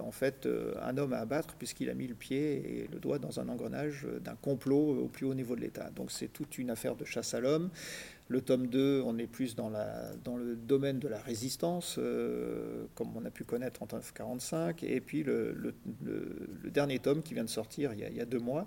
en 0.00 0.10
fait 0.10 0.48
un 0.82 0.96
homme 0.98 1.12
à 1.12 1.18
abattre 1.18 1.54
puisqu'il 1.54 1.88
a 1.90 1.94
mis 1.94 2.06
le 2.06 2.14
pied 2.14 2.82
et 2.82 2.88
le 2.92 2.98
doigt 2.98 3.18
dans 3.18 3.40
un 3.40 3.48
engrenage 3.48 4.06
d'un 4.20 4.34
complot 4.34 5.04
au 5.04 5.08
plus 5.08 5.26
haut 5.26 5.34
niveau 5.34 5.56
de 5.56 5.60
l'État. 5.60 5.90
Donc 5.90 6.10
c'est 6.10 6.28
toute 6.28 6.58
une 6.58 6.70
affaire 6.70 6.96
de 6.96 7.04
chasse 7.04 7.34
à 7.34 7.40
l'homme 7.40 7.70
le 8.28 8.40
tome 8.40 8.68
2, 8.68 9.02
on 9.04 9.18
est 9.18 9.26
plus 9.26 9.54
dans, 9.54 9.68
le 9.68 10.56
domaine 10.56 10.98
de 10.98 11.08
la 11.08 11.18
résistance, 11.18 11.96
euh, 11.98 12.86
comme 12.94 13.14
on 13.16 13.24
a 13.26 13.30
pu 13.30 13.44
connaître 13.44 13.82
en 13.82 13.86
1945. 13.86 14.82
Et 14.82 15.00
puis 15.00 15.22
le, 15.22 15.74
dernier 16.70 16.98
tome 16.98 17.22
qui 17.22 17.34
vient 17.34 17.44
de 17.44 17.50
sortir 17.50 17.92
il 17.92 18.16
y 18.16 18.20
a, 18.20 18.24
deux 18.24 18.38
mois, 18.38 18.66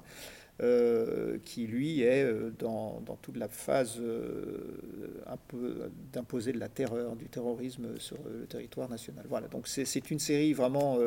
qui 1.44 1.68
lui 1.68 2.02
est 2.02 2.28
dans, 2.58 3.02
toute 3.22 3.38
la 3.38 3.48
phase 3.48 4.02
peu 5.48 5.92
d'imposer 6.12 6.52
de 6.52 6.60
la 6.60 6.70
terreur, 6.70 7.16
du 7.16 7.28
terrorisme 7.28 8.00
sur 8.00 8.18
le 8.28 8.46
territoire 8.48 8.90
national. 8.90 9.26
Voilà, 9.30 9.48
donc 9.48 9.68
c'est 9.68 10.12
une 10.12 10.20
série 10.20 10.54
vraiment 10.54 10.98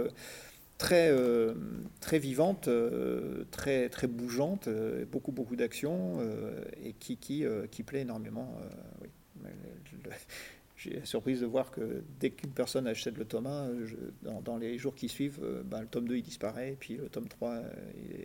très, 0.79 1.13
très 2.01 2.19
vivante, 2.19 2.69
très, 3.51 3.89
très 3.89 4.07
bougeante, 4.07 4.69
beaucoup, 5.11 5.33
beaucoup 5.33 5.57
d'actions 5.57 6.21
et 6.85 6.93
qui, 6.93 7.17
qui, 7.17 7.83
plaît 7.83 8.03
énormément. 8.03 8.57
J'ai 10.81 11.05
surprise 11.05 11.43
de 11.43 11.47
voir 11.47 11.71
que 11.71 12.03
dès 12.19 12.31
qu'une 12.31 12.53
personne 12.53 12.87
achète 12.87 13.19
le 13.19 13.27
tome 13.27 13.47
1, 13.47 13.71
dans, 14.43 14.57
les 14.57 14.79
jours 14.79 14.95
qui 14.95 15.09
suivent, 15.09 15.41
euh, 15.43 15.63
ben, 15.63 15.83
le 15.83 15.87
tome 15.87 16.09
2 16.09 16.17
il 16.17 16.23
disparaît 16.23 16.73
et 16.73 16.77
puis 16.77 16.97
le 16.97 17.11
tome 17.11 17.29
3 17.29 17.51
euh, 17.51 17.63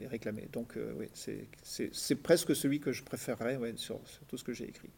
est 0.01 0.07
réclamé. 0.07 0.47
Donc 0.53 0.77
euh, 0.77 0.93
oui, 0.97 1.07
c'est 1.13 2.15
presque 2.15 2.55
celui 2.55 2.79
que 2.79 2.93
je 2.93 3.03
préférerais 3.03 3.59
sur, 3.75 3.99
tout 4.29 4.37
ce 4.37 4.43
que 4.45 4.53
j'ai 4.53 4.69
écrit. 4.69 4.89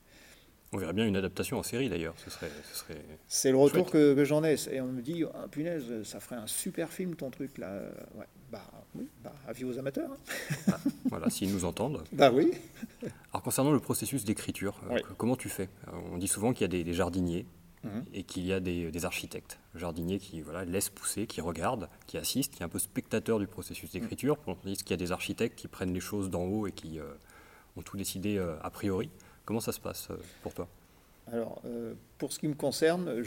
On 0.72 0.78
verrait 0.78 0.94
bien 0.94 1.08
une 1.08 1.16
adaptation 1.16 1.58
en 1.58 1.64
série 1.64 1.90
d'ailleurs. 1.90 2.14
Ce 2.18 2.30
serait, 2.30 2.52
c'est 3.28 3.52
le 3.52 3.58
retour 3.58 3.90
que, 3.90 4.24
j'en 4.24 4.44
ai. 4.44 4.56
Et 4.72 4.82
on 4.82 4.92
me 4.92 5.02
dit, 5.02 5.24
ah, 5.34 5.48
punaise, 5.50 6.04
ça 6.04 6.20
ferait 6.20 6.36
un 6.36 6.48
super 6.48 6.92
film 6.92 7.16
ton 7.16 7.32
truc 7.32 7.58
là. 7.58 7.82
Ouais. 8.16 8.26
Bah 8.52 8.62
oui, 8.96 9.08
bah, 9.24 9.34
avis 9.48 9.66
aux 9.66 9.78
amateurs. 9.78 10.10
Hein. 10.12 10.72
Ah, 10.72 10.80
voilà, 11.06 11.30
s'ils 11.30 11.54
nous 11.54 11.66
entendent. 11.66 12.04
Bah 12.14 12.32
oui. 12.34 12.52
Alors 13.32 13.44
concernant 13.44 13.72
le 13.72 13.80
processus 13.80 14.24
d'écriture, 14.24 14.80
euh, 14.90 15.00
comment 15.18 15.36
tu 15.36 15.50
fais? 15.50 15.70
Euh, 15.88 15.92
On 16.14 16.18
dit 16.18 16.28
souvent 16.28 16.54
qu'il 16.54 16.62
y 16.62 16.80
a 16.80 16.84
des, 16.84 16.94
jardiniers 16.94 17.46
mhm. 17.84 18.06
et 18.14 18.24
qu'il 18.24 18.46
y 18.46 18.54
a 18.54 18.60
des, 18.60 19.06
architectes. 19.06 19.60
Jardiniers 19.76 20.20
qui 20.20 20.42
voilà, 20.42 20.64
laissent 20.64 20.90
pousser, 20.90 21.28
qui 21.28 21.42
regardent, 21.42 21.90
qui 22.06 22.18
assistent, 22.18 22.56
qui 22.56 22.62
est 22.62 22.66
un 22.66 22.70
peu 22.70 22.80
spectateur 22.80 23.40
du 23.40 23.48
processus 23.48 23.92
d'écriture. 23.92 24.38
On 24.48 24.56
dit 24.66 24.78
qu'il 24.78 24.92
y 24.92 24.94
a 24.94 24.98
des 24.98 25.12
architectes 25.12 25.60
qui 25.60 25.68
prennent 25.68 25.94
les 25.94 26.00
choses 26.00 26.30
d'en 26.30 26.44
haut 26.44 26.68
et 26.68 26.72
qui 26.72 27.00
euh, 27.00 27.14
ont 27.76 27.82
tout 27.82 27.98
décidé 27.98 28.40
a 28.40 28.70
priori. 28.70 29.10
Comment 29.46 29.60
ça 29.60 29.72
se 29.72 29.80
passe 29.80 30.10
pour 30.42 30.54
toi? 30.54 30.68
Alors, 31.32 31.62
euh, 31.66 31.94
pour 32.18 32.32
ce 32.32 32.40
qui 32.40 32.48
me 32.48 32.54
concerne, 32.54 33.22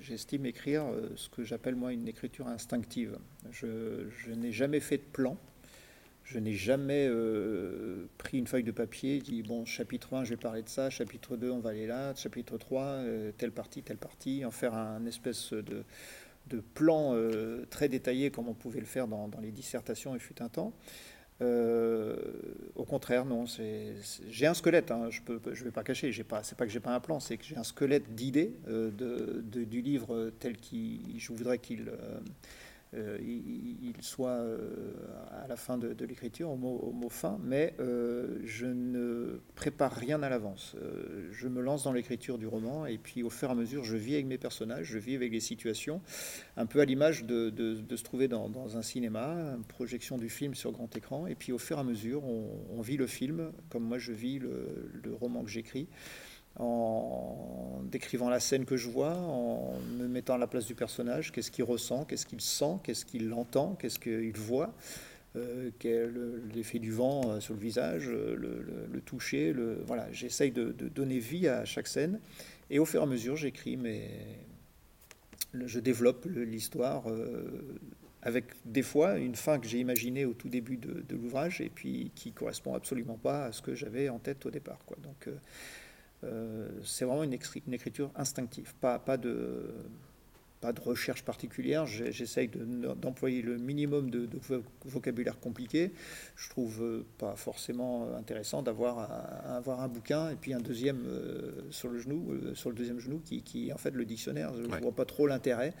j'estime 0.00 0.44
écrire 0.44 0.84
euh, 0.84 1.08
ce 1.16 1.30
que 1.30 1.42
j'appelle 1.42 1.74
moi 1.74 1.92
une 1.92 2.06
écriture 2.06 2.46
instinctive. 2.48 3.18
Je, 3.50 4.30
n'ai 4.30 4.52
jamais 4.52 4.80
fait 4.80 4.98
de 4.98 5.04
plan. 5.04 5.38
Je 6.22 6.38
n'ai 6.38 6.52
jamais 6.52 7.06
euh, 7.08 8.08
pris 8.18 8.38
une 8.38 8.46
feuille 8.46 8.62
de 8.62 8.72
papier 8.72 9.20
dit, 9.20 9.42
bon, 9.42 9.64
chapitre 9.64 10.14
1, 10.14 10.24
je 10.24 10.30
vais 10.30 10.36
parler 10.36 10.62
de 10.62 10.68
ça, 10.68 10.90
chapitre 10.90 11.36
2, 11.36 11.50
on 11.50 11.60
va 11.60 11.70
aller 11.70 11.86
là, 11.86 12.14
chapitre 12.14 12.58
3, 12.58 13.00
telle 13.36 13.52
partie, 13.52 13.82
telle 13.82 13.98
partie, 13.98 14.44
en 14.44 14.50
faire 14.50 14.74
un 14.74 15.04
espèce 15.06 15.52
de, 15.52 15.84
plan 16.74 17.14
très 17.68 17.88
détaillé 17.88 18.30
comme 18.30 18.48
on 18.48 18.54
pouvait 18.54 18.80
le 18.80 18.86
faire 18.86 19.06
dans, 19.06 19.28
dans 19.28 19.40
les 19.40 19.50
dissertations, 19.50 20.14
il 20.14 20.20
fut 20.20 20.40
un 20.42 20.48
temps. 20.48 20.72
Euh, 21.42 22.16
au 22.76 22.84
contraire, 22.84 23.24
non. 23.24 23.44
J'ai 24.28 24.46
un 24.46 24.54
squelette. 24.54 24.90
Hein, 24.90 25.08
je 25.10 25.20
ne 25.30 25.64
vais 25.64 25.70
pas 25.70 25.82
cacher. 25.82 26.12
C'est 26.12 26.24
pas, 26.24 26.42
pas 26.56 26.66
que 26.66 26.72
j'ai 26.72 26.80
pas 26.80 26.94
un 26.94 27.00
plan, 27.00 27.20
c'est 27.20 27.36
que 27.36 27.44
j'ai 27.44 27.56
un 27.56 27.64
squelette 27.64 28.14
d'idées 28.14 28.54
euh, 28.68 28.90
de, 28.90 29.64
du 29.64 29.80
livre 29.80 30.30
tel 30.38 30.56
qu'il, 30.56 31.18
je 31.18 31.32
voudrais 31.32 31.58
qu'il 31.58 31.88
euh, 31.88 32.18
euh, 32.94 33.18
il, 33.20 33.94
soit 34.00 34.30
euh, 34.30 34.92
à 35.42 35.46
la 35.46 35.56
fin 35.56 35.78
de, 35.78 36.04
l'écriture, 36.04 36.50
au 36.50 36.56
mot, 36.56 37.08
fin, 37.08 37.38
mais 37.42 37.74
euh, 37.80 38.38
je 38.44 38.66
ne 38.66 39.40
prépare 39.54 39.92
rien 39.92 40.22
à 40.22 40.28
l'avance. 40.28 40.76
je 41.30 41.48
me 41.48 41.60
lance 41.60 41.84
dans 41.84 41.92
l'écriture 41.92 42.38
du 42.38 42.46
roman 42.46 42.86
et 42.86 42.98
puis 42.98 43.22
au 43.22 43.30
fur 43.30 43.48
et 43.48 43.52
à 43.52 43.54
mesure, 43.54 43.84
je 43.84 43.96
vis 43.96 44.14
avec 44.14 44.26
mes 44.26 44.38
personnages, 44.38 44.86
je 44.86 44.98
vis 44.98 45.14
avec 45.14 45.32
les 45.32 45.40
situations, 45.40 46.00
un 46.56 46.66
peu 46.66 46.80
à 46.80 46.84
l'image 46.84 47.24
de, 47.24 47.50
se 47.96 48.02
trouver 48.02 48.28
dans, 48.28 48.76
un 48.76 48.82
cinéma, 48.82 49.54
une 49.56 49.64
projection 49.64 50.18
du 50.18 50.28
film 50.28 50.54
sur 50.54 50.72
grand 50.72 50.94
écran, 50.96 51.26
et 51.26 51.34
puis 51.34 51.52
au 51.52 51.58
fur 51.58 51.78
et 51.78 51.80
à 51.80 51.84
mesure, 51.84 52.24
on, 52.24 52.82
vit 52.82 52.96
le 52.98 53.06
film 53.06 53.52
comme 53.70 53.84
moi 53.84 53.96
je 53.98 54.12
vis 54.12 54.38
le 54.38 55.14
roman 55.18 55.42
que 55.42 55.50
j'écris 55.50 55.88
en 56.58 57.80
décrivant 57.90 58.28
la 58.28 58.40
scène 58.40 58.64
que 58.64 58.76
je 58.76 58.88
vois, 58.88 59.14
en 59.14 59.78
me 59.98 60.06
mettant 60.06 60.34
à 60.34 60.38
la 60.38 60.46
place 60.46 60.66
du 60.66 60.74
personnage, 60.74 61.32
qu'est-ce 61.32 61.50
qu'il 61.50 61.64
ressent, 61.64 62.04
qu'est-ce 62.04 62.26
qu'il 62.26 62.40
sent, 62.40 62.78
qu'est-ce 62.82 63.04
qu'il 63.04 63.32
entend, 63.32 63.74
qu'est-ce 63.74 63.98
qu'il 63.98 64.36
voit, 64.36 64.72
euh, 65.36 65.70
l'effet 66.54 66.78
du 66.78 66.92
vent 66.92 67.22
euh, 67.28 67.40
sur 67.40 67.54
le 67.54 67.60
visage, 67.60 68.08
le, 68.08 69.00
toucher, 69.04 69.54
voilà, 69.86 70.10
j'essaye 70.12 70.52
de, 70.52 70.72
donner 70.72 71.18
vie 71.18 71.48
à 71.48 71.64
chaque 71.64 71.88
scène, 71.88 72.20
et 72.70 72.78
au 72.78 72.84
fur 72.84 73.00
et 73.00 73.04
à 73.04 73.06
mesure, 73.06 73.36
j'écris, 73.36 73.76
mais 73.76 74.10
je 75.66 75.80
développe 75.80 76.26
l'histoire 76.26 77.08
euh, 77.08 77.78
avec 78.22 78.46
des 78.64 78.82
fois 78.82 79.18
une 79.18 79.34
fin 79.34 79.58
que 79.58 79.66
j'ai 79.66 79.78
imaginée 79.78 80.24
au 80.24 80.32
tout 80.32 80.48
début 80.48 80.76
de, 80.76 81.04
l'ouvrage 81.14 81.60
et 81.60 81.68
puis 81.68 82.10
qui 82.14 82.32
correspond 82.32 82.74
absolument 82.74 83.18
pas 83.18 83.46
à 83.46 83.52
ce 83.52 83.62
que 83.62 83.74
j'avais 83.74 84.08
en 84.08 84.18
tête 84.18 84.44
au 84.46 84.50
départ, 84.50 84.78
quoi. 84.86 84.96
Donc 85.02 85.28
euh, 85.28 85.36
c'est 86.82 87.04
vraiment 87.04 87.24
une, 87.24 87.32
écriture 87.32 88.10
instinctive, 88.16 88.74
pas, 88.80 88.98
pas, 88.98 89.16
de, 89.16 89.74
pas 90.60 90.72
de 90.72 90.80
recherche 90.80 91.22
particulière. 91.22 91.86
J'essaye 91.86 92.48
d'employer 92.48 93.42
le 93.42 93.58
minimum 93.58 94.10
de, 94.10 94.28
vocabulaire 94.86 95.38
compliqué. 95.38 95.92
Je 96.36 96.48
trouve 96.48 96.82
euh, 96.82 97.06
pas 97.18 97.36
forcément 97.36 98.14
intéressant 98.16 98.62
d'avoir 98.62 98.98
un, 98.98 99.56
avoir 99.56 99.80
un 99.80 99.88
bouquin 99.88 100.30
et 100.30 100.36
puis 100.36 100.54
un 100.54 100.60
deuxième 100.60 101.04
euh, 101.06 101.70
sur 101.70 101.88
le 101.90 101.98
genou, 101.98 102.54
sur 102.54 102.70
le 102.70 102.76
deuxième 102.76 102.98
genou 102.98 103.20
qui, 103.22 103.42
qui 103.42 103.68
est 103.68 103.72
en 103.72 103.78
fait 103.78 103.90
le 103.90 104.06
dictionnaire. 104.06 104.54
Je 104.54 104.62
ne 104.62 104.80
vois 104.80 104.92
pas 104.92 105.04
trop 105.04 105.26
l'intérêt. 105.26 105.74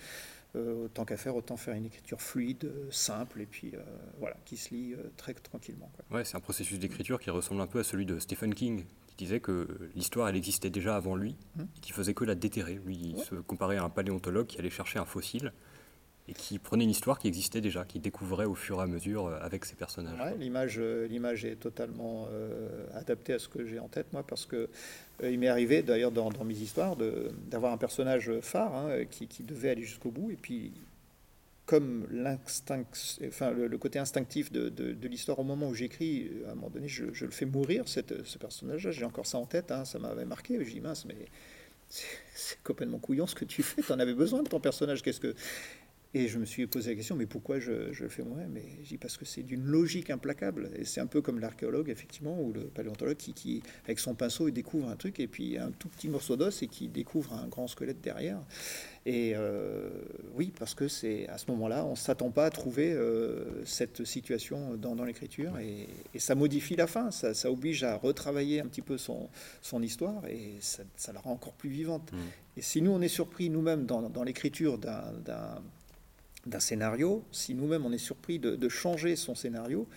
autant 0.54 1.04
qu'à 1.04 1.16
faire, 1.16 1.34
autant 1.34 1.56
faire 1.56 1.74
une 1.74 1.86
écriture 1.86 2.20
fluide, 2.20 2.70
simple, 2.90 3.40
et 3.40 3.46
puis 3.46 3.72
voilà, 4.18 4.36
qui 4.44 4.56
se 4.56 4.74
lit 4.74 4.94
très 5.16 5.34
tranquillement. 5.34 5.90
Ouais, 6.10 6.24
c'est 6.24 6.36
un 6.36 6.40
processus 6.40 6.78
d'écriture 6.78 7.18
qui 7.20 7.30
ressemble 7.30 7.60
un 7.60 7.66
peu 7.66 7.80
à 7.80 7.84
celui 7.84 8.04
de 8.06 8.18
Stephen 8.18 8.54
King, 8.54 8.84
qui 9.16 9.24
disait 9.24 9.40
que 9.40 9.68
l'histoire, 9.94 10.28
elle 10.28 10.36
existait 10.36 10.70
déjà 10.70 10.96
avant 10.96 11.14
lui, 11.16 11.36
mmh. 11.56 11.62
et 11.62 11.80
qui 11.80 11.92
faisait 11.92 12.14
que 12.14 12.24
la 12.24 12.34
déterrer. 12.34 12.80
Lui, 12.84 12.96
il 12.96 13.18
se 13.18 13.34
comparait 13.36 13.76
à 13.76 13.84
un 13.84 13.90
paléontologue 13.90 14.46
qui 14.46 14.58
allait 14.58 14.70
chercher 14.70 14.98
un 14.98 15.04
fossile 15.04 15.52
et 16.26 16.32
qui 16.32 16.58
prenait 16.58 16.84
une 16.84 16.90
histoire 16.90 17.18
qui 17.18 17.28
existait 17.28 17.60
déjà, 17.60 17.84
qui 17.84 17.98
découvrait 17.98 18.46
au 18.46 18.54
fur 18.54 18.80
et 18.80 18.82
à 18.82 18.86
mesure 18.86 19.26
euh, 19.26 19.38
avec 19.40 19.64
ses 19.64 19.74
personnages. 19.74 20.18
l'image, 20.38 20.76
euh, 20.78 21.06
l'image 21.06 21.44
est 21.44 21.56
totalement 21.56 22.26
euh, 22.30 22.86
adaptée 22.94 23.34
à 23.34 23.38
ce 23.38 23.48
que 23.48 23.66
j'ai 23.66 23.78
en 23.78 23.88
tête, 23.88 24.06
moi, 24.12 24.22
parce 24.26 24.46
que 24.46 24.68
il 25.22 25.38
m'est 25.38 25.48
arrivé, 25.48 25.82
d'ailleurs, 25.82 26.10
dans, 26.10 26.30
mes 26.44 26.54
histoires, 26.54 26.96
d'avoir 26.96 27.72
un 27.72 27.76
personnage 27.76 28.32
phare 28.40 28.74
hein, 28.74 29.04
qui, 29.08 29.28
qui, 29.28 29.44
devait 29.44 29.70
aller 29.70 29.82
jusqu'au 29.82 30.10
bout, 30.10 30.32
et 30.32 30.36
puis 30.36 30.72
comme 31.66 32.06
enfin, 33.26 33.50
le, 33.50 33.78
côté 33.78 33.98
instinctif 33.98 34.52
de, 34.52 35.06
l'histoire 35.06 35.38
au 35.38 35.44
moment 35.44 35.68
où 35.68 35.74
j'écris, 35.74 36.30
à 36.46 36.52
un 36.52 36.54
moment 36.54 36.70
donné, 36.70 36.88
je, 36.88 37.04
le 37.04 37.30
fais 37.30 37.46
mourir, 37.46 37.88
cette, 37.88 38.24
ce 38.24 38.38
personnage-là. 38.38 38.90
J'ai 38.90 39.04
encore 39.04 39.26
ça 39.26 39.38
en 39.38 39.46
tête, 39.46 39.70
hein, 39.70 39.84
ça 39.84 39.98
m'avait 39.98 40.26
marqué. 40.26 40.62
Je 40.62 40.70
dis, 40.70 40.80
mince, 40.80 41.06
mais 41.06 41.16
c'est 42.34 42.62
complètement 42.62 42.98
couillon 42.98 43.26
ce 43.26 43.34
que 43.34 43.44
tu 43.44 43.62
fais. 43.62 43.82
Tu 43.82 43.92
en 43.92 43.98
avais 43.98 44.14
besoin 44.14 44.42
de 44.42 44.48
ton 44.48 44.60
personnage. 44.60 45.02
Qu'est-ce 45.02 45.20
que. 45.20 45.34
Et 46.16 46.28
je 46.28 46.38
me 46.38 46.44
suis 46.44 46.68
posé 46.68 46.90
la 46.90 46.96
question, 46.96 47.16
mais 47.16 47.26
pourquoi 47.26 47.58
je, 47.58 47.92
je 47.92 48.04
le 48.04 48.08
fais 48.08 48.22
moi 48.22 48.38
Mais 48.48 48.62
je 48.84 48.90
dis 48.90 48.98
parce 48.98 49.16
que 49.16 49.24
c'est 49.24 49.42
d'une 49.42 49.64
logique 49.64 50.10
implacable. 50.10 50.70
Et 50.76 50.84
c'est 50.84 51.00
un 51.00 51.08
peu 51.08 51.20
comme 51.20 51.40
l'archéologue, 51.40 51.90
effectivement, 51.90 52.40
ou 52.40 52.52
le 52.52 52.60
paléontologue 52.60 53.16
qui, 53.16 53.34
qui, 53.34 53.64
avec 53.84 53.98
son 53.98 54.14
pinceau, 54.14 54.46
il 54.46 54.52
découvre 54.52 54.88
un 54.88 54.94
truc, 54.94 55.18
et 55.18 55.26
puis 55.26 55.58
un 55.58 55.72
tout 55.72 55.88
petit 55.88 56.08
morceau 56.08 56.36
d'os, 56.36 56.62
et 56.62 56.68
qui 56.68 56.86
découvre 56.86 57.32
un 57.32 57.48
grand 57.48 57.66
squelette 57.66 58.00
derrière. 58.00 58.38
Et 59.06 59.32
euh, 59.34 59.90
oui, 60.36 60.52
parce 60.56 60.76
que 60.76 60.86
c'est 60.86 61.28
à 61.28 61.36
ce 61.36 61.50
moment-là, 61.50 61.84
on 61.84 61.90
ne 61.90 61.96
s'attend 61.96 62.30
pas 62.30 62.46
à 62.46 62.50
trouver 62.50 62.92
euh, 62.92 63.64
cette 63.64 64.04
situation 64.04 64.76
dans, 64.76 64.94
dans 64.94 65.04
l'écriture, 65.04 65.58
et, 65.58 65.88
ça 66.20 66.36
modifie 66.36 66.76
la 66.76 66.86
fin, 66.86 67.10
ça, 67.10 67.34
ça, 67.34 67.50
oblige 67.50 67.82
à 67.82 67.96
retravailler 67.96 68.60
un 68.60 68.66
petit 68.66 68.82
peu 68.82 68.98
son, 68.98 69.28
son 69.62 69.82
histoire, 69.82 70.24
et 70.28 70.54
ça, 70.60 70.84
ça, 70.94 71.12
la 71.12 71.18
rend 71.18 71.32
encore 71.32 71.54
plus 71.54 71.70
vivante. 71.70 72.12
Mmh. 72.12 72.16
Et 72.56 72.62
si 72.62 72.82
nous, 72.82 72.92
on 72.92 73.00
est 73.00 73.08
surpris 73.08 73.50
nous-mêmes 73.50 73.84
dans, 73.84 74.08
dans 74.08 74.22
l'écriture 74.22 74.78
d'un 74.78 75.60
d'un 76.46 76.60
scénario, 76.60 77.24
si 77.30 77.54
nous-mêmes 77.54 77.84
on 77.86 77.92
est 77.92 77.98
surpris 77.98 78.38
de, 78.38 78.68
changer 78.68 79.16
son 79.16 79.34
scénario, 79.34 79.88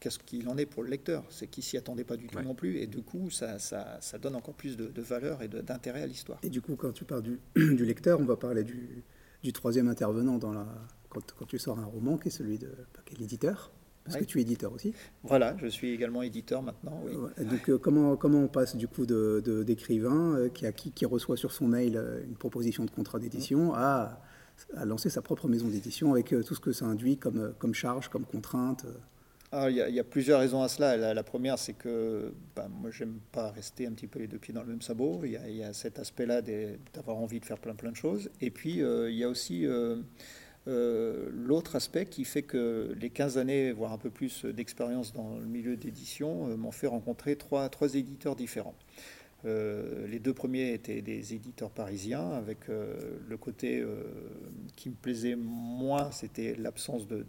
qu'est-ce 0.00 0.18
qu'il 0.18 0.48
en 0.48 0.56
est 0.58 0.66
pour 0.66 0.82
le 0.82 0.90
lecteur? 0.90 1.24
C'est 1.30 1.46
qu'il 1.46 1.62
s'y 1.62 1.76
attendait 1.76 2.04
pas 2.04 2.16
du 2.16 2.26
tout 2.26 2.40
non 2.40 2.54
plus, 2.54 2.78
et 2.78 2.86
du 2.86 3.02
coup, 3.02 3.30
ça, 3.30 3.58
ça, 3.58 3.98
ça 4.00 4.18
donne 4.18 4.36
encore 4.36 4.54
plus 4.54 4.76
de, 4.76 5.02
valeur 5.02 5.42
et 5.42 5.48
d'intérêt 5.48 6.02
à 6.02 6.06
l'histoire. 6.06 6.38
Et 6.42 6.50
du 6.50 6.60
coup, 6.60 6.76
quand 6.76 6.92
tu 6.92 7.04
parles 7.04 7.22
du, 7.22 7.40
du, 7.56 7.84
lecteur, 7.84 8.20
on 8.20 8.24
va 8.24 8.36
parler 8.36 8.64
du, 8.64 9.04
du 9.42 9.52
troisième 9.52 9.88
intervenant 9.88 10.38
dans 10.38 10.52
la, 10.52 10.66
quand, 11.08 11.32
quand, 11.38 11.46
tu 11.46 11.58
sors 11.58 11.78
un 11.78 11.86
roman, 11.86 12.18
qui 12.18 12.28
est 12.28 12.32
celui 12.32 12.58
de 12.58 12.70
l'éditeur. 13.18 13.72
Parce 14.08 14.20
que 14.20 14.24
tu 14.24 14.38
es 14.38 14.42
éditeur 14.42 14.72
aussi. 14.72 14.94
Voilà, 15.22 15.56
je 15.58 15.66
suis 15.66 15.90
également 15.90 16.22
éditeur 16.22 16.62
maintenant. 16.62 17.02
Oui. 17.04 17.12
Donc, 17.44 17.68
euh, 17.68 17.78
comment, 17.78 18.16
comment 18.16 18.38
on 18.38 18.48
passe 18.48 18.76
du 18.76 18.88
coup 18.88 19.04
d'écrivain 19.04 19.40
de, 19.40 19.62
d'écrivain 19.62 20.34
euh, 20.36 20.48
qui, 20.48 20.72
qui, 20.72 20.92
qui, 20.92 21.06
reçoit 21.06 21.36
sur 21.36 21.52
son 21.52 21.68
mail 21.68 21.96
euh, 21.96 22.24
une 22.24 22.36
proposition 22.36 22.84
de 22.84 22.90
contrat 22.90 23.18
d'édition 23.18 23.74
à 23.74 24.20
à 24.76 24.84
lancer 24.84 25.10
sa 25.10 25.22
propre 25.22 25.48
maison 25.48 25.68
d'édition 25.68 26.12
avec 26.12 26.32
euh, 26.32 26.42
tout 26.42 26.54
ce 26.54 26.60
que 26.60 26.72
ça 26.72 26.84
induit 26.84 27.16
comme, 27.16 27.38
euh, 27.38 27.50
comme 27.58 27.74
charge, 27.74 28.08
comme 28.08 28.24
contrainte 28.24 28.84
euh. 28.84 28.92
ah, 29.52 29.70
il, 29.70 29.76
y 29.76 30.00
a, 30.00 30.04
plusieurs 30.04 30.40
raisons 30.40 30.62
à 30.62 30.68
cela. 30.68 31.14
La, 31.14 31.22
première, 31.22 31.58
c'est 31.58 31.72
que 31.72 32.32
ben, 32.54 32.68
moi, 32.68 32.90
j'aime 32.90 33.18
pas 33.32 33.50
rester 33.50 33.86
un 33.86 33.92
petit 33.92 34.06
peu 34.06 34.18
les 34.18 34.26
deux 34.26 34.38
pieds 34.38 34.54
dans 34.54 34.62
le 34.62 34.68
même 34.68 34.82
sabot. 34.82 35.22
Il 35.24 35.32
y 35.32 35.62
a, 35.62 35.72
cet 35.72 35.98
aspect-là 35.98 36.42
d'avoir 36.92 37.16
envie 37.16 37.40
de 37.40 37.44
faire 37.44 37.58
plein 37.58 37.74
plein 37.74 37.90
de 37.90 37.96
choses. 37.96 38.30
Et 38.40 38.50
puis, 38.50 38.80
il 38.80 39.14
y 39.14 39.24
a 39.24 39.28
aussi 39.28 39.66
L'autre 40.66 41.76
aspect 41.76 42.04
qui 42.04 42.24
fait 42.24 42.42
que 42.42 42.94
les 43.00 43.08
15 43.08 43.38
années, 43.38 43.72
voire 43.72 43.94
un 43.94 43.96
peu 43.96 44.10
plus 44.10 44.44
d'expérience 44.44 45.14
dans 45.14 45.38
le 45.38 45.46
milieu 45.46 45.78
d'édition, 45.78 46.54
m'ont 46.58 46.72
fait 46.72 46.88
rencontrer 46.88 47.36
trois, 47.36 47.70
trois 47.70 47.94
éditeurs 47.94 48.36
différents. 48.36 48.74
Euh, 49.44 50.06
les 50.08 50.18
deux 50.18 50.34
premiers 50.34 50.72
étaient 50.72 51.00
des 51.00 51.34
éditeurs 51.34 51.70
parisiens, 51.70 52.30
avec 52.30 52.68
euh, 52.68 53.18
le 53.28 53.36
côté 53.36 53.80
euh, 53.80 54.02
qui 54.74 54.90
me 54.90 54.94
plaisait 54.94 55.36
moins, 55.36 56.10
c'était 56.10 56.56
l'absence 56.56 57.06
de, 57.06 57.24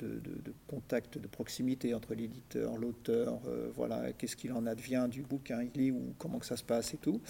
contact, 0.68 1.20
de 1.20 1.28
proximité 1.28 1.94
entre 1.94 2.16
l'éditeur, 2.16 2.78
l'auteur, 2.78 3.42
voilà, 3.76 4.12
qu'est-ce 4.14 4.36
qu'il 4.36 4.54
en 4.54 4.66
advient 4.66 5.08
du 5.10 5.22
bouquin, 5.22 5.62
il 5.64 5.80
lit 5.80 5.92
ou 5.92 6.14
comment 6.18 6.40
que 6.40 6.46
ça 6.46 6.58
se 6.58 6.64
passe 6.64 6.94
et 6.94 6.98
tout. 6.98 7.22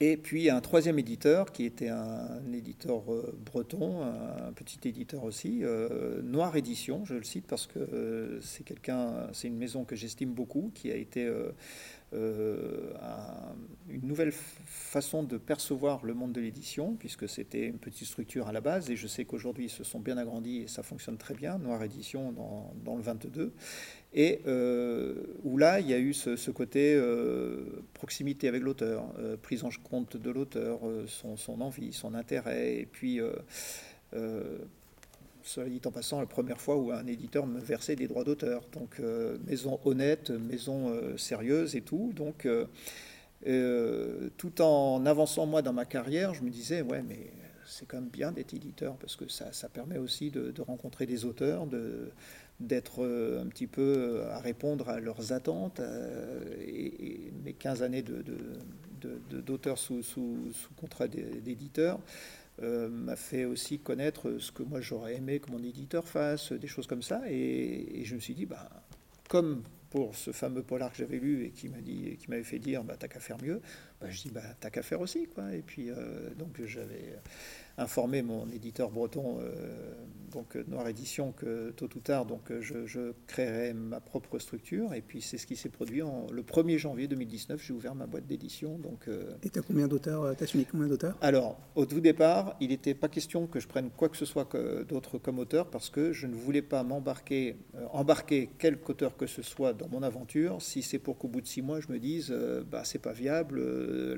Et 0.00 0.16
puis 0.16 0.48
un 0.50 0.60
troisième 0.60 0.98
éditeur 0.98 1.52
qui 1.52 1.64
était 1.64 1.88
un, 1.88 2.40
éditeur 2.52 3.02
breton, 3.44 4.02
un, 4.02 4.52
petit 4.52 4.88
éditeur 4.88 5.24
aussi, 5.24 5.62
Noir 6.22 6.56
Édition, 6.56 7.04
je 7.04 7.14
le 7.14 7.24
cite 7.24 7.46
parce 7.46 7.66
que 7.66 8.38
c'est 8.42 8.64
quelqu'un, 8.64 9.28
c'est 9.32 9.48
une 9.48 9.58
maison 9.58 9.84
que 9.84 9.96
j'estime 9.96 10.32
beaucoup, 10.32 10.70
qui 10.74 10.92
a 10.92 10.96
été 10.96 11.28
euh, 12.14 12.90
une 13.90 14.06
nouvelle 14.06 14.32
façon 14.32 15.22
de 15.22 15.36
percevoir 15.36 16.04
le 16.06 16.14
monde 16.14 16.32
de 16.32 16.40
l'édition, 16.40 16.94
puisque 16.94 17.28
c'était 17.28 17.66
une 17.66 17.78
petite 17.78 18.06
structure 18.06 18.48
à 18.48 18.52
la 18.52 18.62
base, 18.62 18.90
et 18.90 18.96
je 18.96 19.06
sais 19.06 19.24
qu'aujourd'hui 19.24 19.66
ils 19.66 19.70
se 19.70 19.84
sont 19.84 20.00
bien 20.00 20.16
agrandis 20.16 20.58
et 20.58 20.68
ça 20.68 20.82
fonctionne 20.82 21.18
très 21.18 21.34
bien, 21.34 21.58
Noir 21.58 21.82
Édition 21.82 22.32
dans 22.84 22.96
le 22.96 23.02
22, 23.02 23.52
et 24.14 24.40
euh, 24.46 25.14
où 25.44 25.58
là 25.58 25.80
il 25.80 25.88
y 25.88 25.94
a 25.94 25.98
eu 25.98 26.14
ce, 26.14 26.50
côté 26.50 26.94
euh, 26.94 27.82
proximité 27.94 28.48
avec 28.48 28.62
l'auteur, 28.62 29.04
prise 29.42 29.64
en 29.64 29.70
compte 29.82 30.16
de 30.16 30.30
l'auteur, 30.30 30.80
son, 31.06 31.60
envie, 31.60 31.92
son 31.92 32.14
intérêt, 32.14 32.78
et 32.78 32.86
puis 32.86 33.20
cela 35.48 35.68
dit 35.68 35.80
en 35.86 35.90
passant, 35.90 36.20
la 36.20 36.26
première 36.26 36.60
fois 36.60 36.76
où 36.76 36.92
un 36.92 37.06
éditeur 37.06 37.46
me 37.46 37.58
versait 37.58 37.96
des 37.96 38.06
droits 38.06 38.24
d'auteur. 38.24 38.62
Donc, 38.72 39.00
euh, 39.00 39.38
maison 39.46 39.80
honnête, 39.84 40.30
maison 40.30 40.90
euh, 40.90 41.16
sérieuse 41.16 41.74
et 41.74 41.80
tout. 41.80 42.12
Donc, 42.14 42.46
euh, 43.46 44.28
tout 44.36 44.60
en 44.60 45.06
avançant 45.06 45.46
moi 45.46 45.62
dans 45.62 45.72
ma 45.72 45.86
carrière, 45.86 46.34
je 46.34 46.42
me 46.42 46.50
disais, 46.50 46.82
ouais, 46.82 47.02
mais 47.02 47.30
c'est 47.68 47.86
quand 47.86 48.00
même 48.00 48.08
bien 48.08 48.32
d'être 48.32 48.54
éditeur 48.54 48.96
parce 48.96 49.14
que 49.16 49.28
ça, 49.28 49.52
ça 49.52 49.68
permet 49.68 49.98
aussi 49.98 50.30
de, 50.30 50.52
rencontrer 50.60 51.06
des 51.06 51.24
auteurs, 51.24 51.66
de, 51.66 52.10
d'être 52.60 53.04
un 53.04 53.46
petit 53.46 53.66
peu 53.66 54.22
à 54.30 54.40
répondre 54.40 54.88
à 54.88 54.98
leurs 55.00 55.32
attentes. 55.32 55.80
Et, 56.60 57.32
mes 57.44 57.52
15 57.52 57.82
années 57.82 58.04
d'auteur 59.30 59.78
sous, 59.78 60.02
sous, 60.02 60.52
contrat 60.76 61.06
d'éditeur 61.08 62.00
euh, 62.62 62.88
m'a 62.88 63.14
fait 63.14 63.44
aussi 63.44 63.78
connaître 63.78 64.38
ce 64.38 64.50
que 64.50 64.64
moi 64.64 64.80
j'aurais 64.80 65.16
aimé 65.16 65.38
que 65.38 65.50
mon 65.52 65.62
éditeur 65.62 66.08
fasse, 66.08 66.52
des 66.52 66.66
choses 66.66 66.88
comme 66.88 67.02
ça. 67.02 67.22
Et, 67.30 68.02
je 68.04 68.14
me 68.14 68.20
suis 68.20 68.34
dit, 68.34 68.46
bah, 68.46 68.68
comme 69.28 69.62
pour 69.90 70.14
ce 70.14 70.32
fameux 70.32 70.62
polar 70.62 70.90
que 70.90 70.98
j'avais 70.98 71.18
lu 71.18 71.44
et 71.44 71.50
qui 71.50 71.68
m'a 71.68 71.80
dit, 71.80 72.16
qui 72.18 72.30
m'avait 72.30 72.44
fait 72.44 72.58
dire, 72.58 72.84
bah, 72.84 72.96
t'as 72.98 73.08
qu'à 73.08 73.20
faire 73.20 73.38
mieux, 73.42 73.60
bah, 74.00 74.10
je 74.10 74.22
dis, 74.22 74.30
bah, 74.30 74.42
t'as 74.60 74.70
qu'à 74.70 74.82
faire 74.82 75.00
aussi, 75.00 75.26
quoi. 75.26 75.54
Et 75.54 75.62
puis, 75.62 75.90
euh, 75.90 76.30
donc 76.34 76.60
j'avais 76.64 77.16
informé 77.78 78.22
mon 78.22 78.48
éditeur 78.50 78.90
breton, 78.90 79.38
euh, 79.40 79.94
donc 80.32 80.56
Noir 80.66 80.86
Édition, 80.88 81.32
que 81.32 81.70
tôt 81.70 81.88
ou 81.94 82.00
tard, 82.00 82.26
donc 82.26 82.52
je, 82.60 82.84
je 82.86 83.12
créerai 83.26 83.72
ma 83.72 84.00
propre 84.00 84.38
structure. 84.38 84.92
Et 84.92 85.00
puis 85.00 85.22
c'est 85.22 85.38
ce 85.38 85.46
qui 85.46 85.56
s'est 85.56 85.70
produit 85.70 86.02
en, 86.02 86.26
le 86.30 86.42
1er 86.42 86.76
janvier 86.76 87.08
2019. 87.08 87.62
J'ai 87.64 87.72
ouvert 87.72 87.94
ma 87.94 88.06
boîte 88.06 88.26
d'édition. 88.26 88.76
Donc, 88.78 89.08
euh, 89.08 89.32
et 89.42 89.48
tu 89.48 89.58
as 89.58 89.62
combien 89.62 89.88
d'auteurs 89.88 90.24
euh, 90.24 90.34
Tu 90.36 90.44
as 90.44 90.46
suivi 90.46 90.66
combien 90.66 90.88
d'auteurs? 90.88 91.16
Alors, 91.22 91.58
au 91.76 91.86
tout 91.86 92.00
départ, 92.00 92.56
il 92.60 92.68
n'était 92.68 92.94
pas 92.94 93.08
question 93.08 93.46
que 93.46 93.60
je 93.60 93.68
prenne 93.68 93.90
quoi 93.90 94.08
que 94.08 94.16
ce 94.16 94.26
soit 94.26 94.48
d'autre 94.88 95.18
comme 95.18 95.38
auteur 95.38 95.70
parce 95.70 95.88
que 95.88 96.12
je 96.12 96.26
ne 96.26 96.34
voulais 96.34 96.62
pas 96.62 96.82
m'embarquer, 96.82 97.56
embarquer 97.92 98.50
quelque 98.58 98.90
auteur 98.90 99.16
que 99.16 99.26
ce 99.26 99.42
soit 99.42 99.72
dans 99.72 99.88
mon 99.88 100.02
aventure 100.02 100.60
si 100.60 100.82
c'est 100.82 100.98
pour 100.98 101.18
qu'au 101.18 101.28
bout 101.28 101.40
de 101.40 101.46
six 101.46 101.62
mois, 101.62 101.80
je 101.80 101.92
me 101.92 101.98
dise, 101.98 102.34
bah, 102.70 102.82
c'est 102.84 102.98
pas 102.98 103.12
viable, 103.12 103.62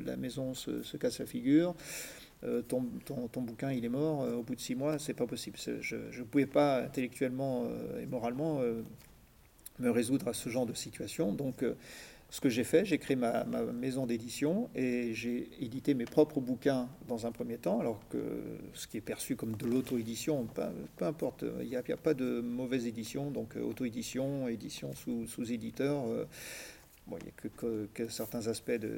la 0.04 0.16
maison 0.16 0.54
se, 0.54 0.82
se 0.82 0.96
casse 0.96 1.18
la 1.18 1.26
figure. 1.26 1.74
Euh, 2.44 2.62
ton, 2.62 2.80
bouquin 3.42 3.70
il 3.70 3.84
est 3.84 3.90
mort 3.90 4.22
euh, 4.22 4.36
au 4.36 4.42
bout 4.42 4.54
de 4.54 4.60
six 4.60 4.74
mois, 4.74 4.98
c'est 4.98 5.12
pas 5.14 5.26
possible. 5.26 5.58
Je 5.58 5.96
ne 5.96 6.24
pouvais 6.24 6.46
pas 6.46 6.82
intellectuellement 6.82 7.64
euh, 7.66 8.00
et 8.02 8.06
moralement 8.06 8.60
me 9.78 9.90
résoudre 9.90 10.28
à 10.28 10.32
ce 10.32 10.48
genre 10.48 10.66
de 10.66 10.74
situation. 10.74 11.32
Donc, 11.32 11.64
ce 12.32 12.40
que 12.40 12.48
j'ai 12.48 12.64
fait, 12.64 12.84
j'ai 12.84 12.98
créé 12.98 13.16
ma, 13.16 13.44
maison 13.72 14.06
d'édition 14.06 14.70
et 14.74 15.14
j'ai 15.14 15.48
édité 15.60 15.94
mes 15.94 16.04
propres 16.04 16.40
bouquins 16.40 16.88
dans 17.08 17.26
un 17.26 17.32
premier 17.32 17.58
temps, 17.58 17.80
alors 17.80 18.00
que 18.08 18.18
ce 18.72 18.86
qui 18.86 18.98
est 18.98 19.02
perçu 19.02 19.36
comme 19.36 19.56
de 19.56 19.66
l'auto-édition, 19.66 20.46
peu, 20.96 21.04
importe, 21.04 21.44
il 21.60 21.68
n'y 21.68 21.76
a, 21.76 21.80
a, 21.80 21.96
pas 21.96 22.14
de 22.14 22.40
mauvaise 22.40 22.86
édition, 22.86 23.30
donc 23.30 23.56
auto-édition, 23.56 24.48
édition 24.48 24.94
sous, 24.94 25.26
sous 25.26 25.50
éditeur 25.50 26.04
il 27.18 27.24
n'y 27.24 27.30
a 27.30 27.86
que, 27.94 28.08
certains 28.08 28.46
aspects 28.46 28.70
de 28.70 28.90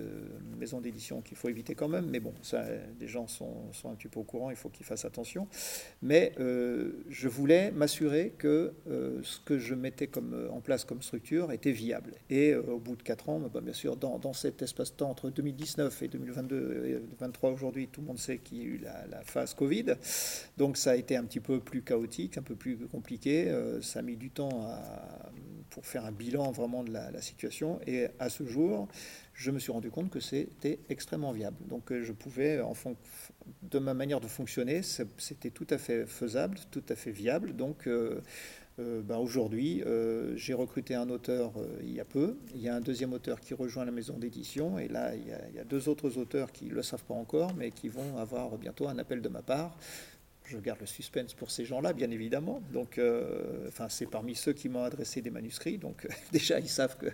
maison 0.59 0.81
d'édition 0.81 1.23
qu'il 1.23 1.37
faut 1.37 1.49
éviter 1.49 1.75
quand 1.75 1.89
même, 1.89 2.07
mais 2.11 2.21
bon, 2.21 2.35
ça, 2.43 2.65
les 3.01 3.09
gens 3.09 3.27
sont, 3.27 3.71
un 3.85 3.95
petit 3.95 4.09
peu 4.09 4.21
au 4.21 4.25
courant, 4.25 4.51
il 4.51 4.57
faut 4.57 4.69
qu'ils 4.69 4.87
fassent 4.87 5.05
attention. 5.05 5.49
Mais 6.03 6.33
euh, 6.41 7.05
je 7.09 7.29
voulais 7.29 7.71
m'assurer 7.71 8.35
que 8.37 8.73
euh, 8.89 9.21
ce 9.23 9.41
que 9.41 9.59
je 9.59 9.75
mettais 9.75 10.07
comme, 10.07 10.35
euh, 10.35 10.51
en 10.51 10.61
place 10.61 10.85
comme 10.85 11.03
structure 11.03 11.53
était 11.53 11.73
viable. 11.73 12.13
Et 12.31 12.55
au 12.55 12.79
bout 12.79 12.97
de 12.97 13.03
quatre 13.03 13.29
ans, 13.29 13.41
bah, 13.41 13.61
bien 13.61 13.73
sûr, 13.73 13.97
dans, 13.97 14.33
cet 14.33 14.63
espace-temps 14.63 15.11
entre 15.11 15.31
2019 15.31 16.03
et 16.03 16.09
2022 16.09 16.85
et 16.87 16.93
2023 16.95 17.51
aujourd'hui, 17.51 17.89
tout 17.89 18.01
le 18.01 18.07
monde 18.07 18.19
sait 18.19 18.39
qu'il 18.39 18.59
y 18.59 18.61
a 18.63 18.65
eu 18.65 18.79
la, 18.79 19.23
phase 19.25 19.55
Covid. 19.55 19.95
Donc 20.57 20.77
ça 20.77 20.93
a 20.93 20.97
été 20.97 21.17
un 21.17 21.25
petit 21.25 21.41
peu 21.41 21.61
plus 21.61 21.83
chaotique, 21.83 22.39
un 22.39 22.43
peu 22.43 22.57
plus 22.57 22.77
compliqué. 22.89 23.53
ça 23.83 24.01
a 24.01 24.03
mis 24.03 24.17
du 24.17 24.31
temps 24.31 24.67
pour 25.73 25.87
faire 25.87 26.05
un 26.05 26.13
bilan 26.13 26.53
vraiment 26.53 26.85
de 26.85 26.93
la, 26.93 27.23
situation. 27.23 27.81
Et 27.87 28.09
à 28.19 28.29
ce 28.29 28.45
jour, 28.45 28.89
je 29.33 29.51
me 29.51 29.59
suis 29.59 29.73
rendu 29.73 29.91
compte 29.91 30.11
que 30.11 30.21
c'était 30.21 30.79
extrêmement 30.89 31.33
viable. 31.33 31.57
Donc 31.69 31.91
euh, 31.91 32.03
je 32.03 32.13
pouvais, 32.13 32.61
en 32.61 32.75
de 33.63 33.79
ma 33.79 33.95
manière 33.95 34.21
de 34.21 34.29
fonctionner, 34.29 34.83
c'était 34.83 35.51
tout 35.51 35.67
à 35.71 35.79
fait 35.79 36.07
faisable, 36.07 36.59
tout 36.71 36.85
à 36.89 36.95
fait 36.95 37.11
viable. 37.11 37.57
Donc 37.57 37.87
euh, 37.87 38.21
euh, 38.79 39.03
ben, 39.03 39.17
aujourd'hui, 39.17 39.83
j'ai 40.37 40.55
recruté 40.55 40.95
un 40.95 41.09
auteur 41.09 41.53
il 41.83 41.93
y 41.93 42.01
a 42.01 42.05
peu. 42.05 42.37
Il 42.55 42.61
y 42.61 42.69
a 42.69 42.75
un 42.75 42.81
deuxième 42.81 43.13
auteur 43.13 43.41
qui 43.41 43.55
rejoint 43.55 43.85
la 43.85 43.93
maison 43.93 44.19
d'édition. 44.19 44.79
Et 44.79 44.89
là, 44.89 45.15
il 45.15 45.27
y, 45.27 45.59
a, 45.59 45.65
deux 45.65 45.89
autres 45.89 46.19
auteurs 46.19 46.53
qui 46.53 46.67
ne 46.67 46.75
le 46.75 46.83
savent 46.83 47.05
pas 47.05 47.15
encore, 47.15 47.55
mais 47.57 47.71
qui 47.71 47.89
vont 47.89 48.19
avoir 48.19 48.59
bientôt 48.59 48.89
un 48.89 48.99
appel 48.99 49.23
de 49.23 49.29
ma 49.29 49.43
part 49.43 49.77
je 50.53 50.59
garde 50.59 50.81
le 50.81 50.87
suspense 50.87 51.35
pour 51.35 51.51
ces 51.51 51.65
gens-là, 51.65 51.93
bien 51.93 52.11
évidemment. 52.11 52.63
Donc, 52.73 52.99
euh, 52.99 53.67
enfin, 53.69 53.89
c'est 53.89 54.07
parmi 54.07 54.35
ceux 54.35 54.53
qui 54.53 54.69
m'ont 54.69 54.85
adressé 54.85 55.23
des 55.23 55.31
manuscrits. 55.31 55.79
Donc, 55.79 56.07
déjà, 56.33 56.61
ils 56.61 56.69
savent 56.69 56.97
que 56.99 57.07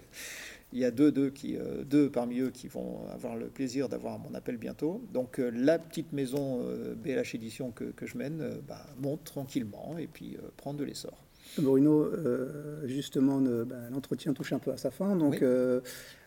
il 0.75 0.81
y 0.81 0.85
a 0.85 0.91
deux, 0.91 1.11
deux, 1.11 1.31
qui, 1.31 1.57
euh, 1.57 1.83
deux 1.85 2.11
parmi 2.11 2.41
eux 2.41 2.51
qui 2.51 2.69
vont 2.69 3.09
avoir 3.09 3.37
le 3.37 3.47
plaisir 3.47 3.89
d'avoir 3.89 4.19
mon 4.19 4.35
appel 4.35 4.59
bientôt. 4.59 5.03
Donc, 5.15 5.39
euh, 5.39 5.51
la 5.55 5.79
petite 5.79 6.13
maison 6.13 6.63
BLH 6.97 7.35
Édition 7.35 7.71
que, 7.71 7.85
que 7.85 8.07
je 8.07 8.19
mène 8.19 8.59
bah, 8.67 8.85
monte 8.99 9.25
tranquillement 9.25 9.97
et 9.99 10.07
puis 10.07 10.37
prend 10.57 10.75
de 10.75 10.85
l'essor. 10.85 11.25
Bruno, 11.57 12.11
justement, 12.85 13.41
bah, 13.41 13.77
l'entretien 13.91 14.35
touche 14.35 14.53
un 14.53 14.59
peu 14.59 14.73
à 14.73 14.77
sa 14.77 14.91
fin. 14.91 15.17
Donc, 15.17 15.43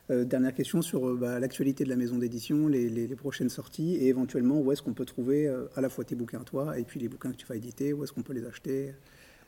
euh, 0.10 0.26
dernière 0.26 0.54
question 0.54 0.82
sur 0.82 1.08
euh, 1.08 1.16
bah, 1.16 1.40
l'actualité 1.40 1.84
de 1.84 1.90
la 1.90 1.96
maison 1.96 2.18
d'édition, 2.18 2.68
les, 2.68 3.08
prochaines 3.16 3.50
sorties 3.50 3.96
et 3.96 4.08
éventuellement 4.08 4.60
où 4.60 4.72
est-ce 4.72 4.82
qu'on 4.82 4.94
peut 4.94 5.06
trouver 5.06 5.48
euh, 5.48 5.68
à 5.76 5.82
la 5.82 5.90
fois 5.90 6.04
tes 6.04 6.16
bouquins 6.16 6.44
toi 6.44 6.78
et 6.80 6.84
puis 6.84 7.00
les 7.00 7.08
bouquins 7.08 7.32
que 7.32 7.38
tu 7.38 7.46
vas 7.46 7.56
éditer, 7.56 7.94
où 7.94 8.04
est-ce 8.04 8.12
qu'on 8.12 8.24
peut 8.24 8.34
les 8.34 8.46
acheter 8.46 8.94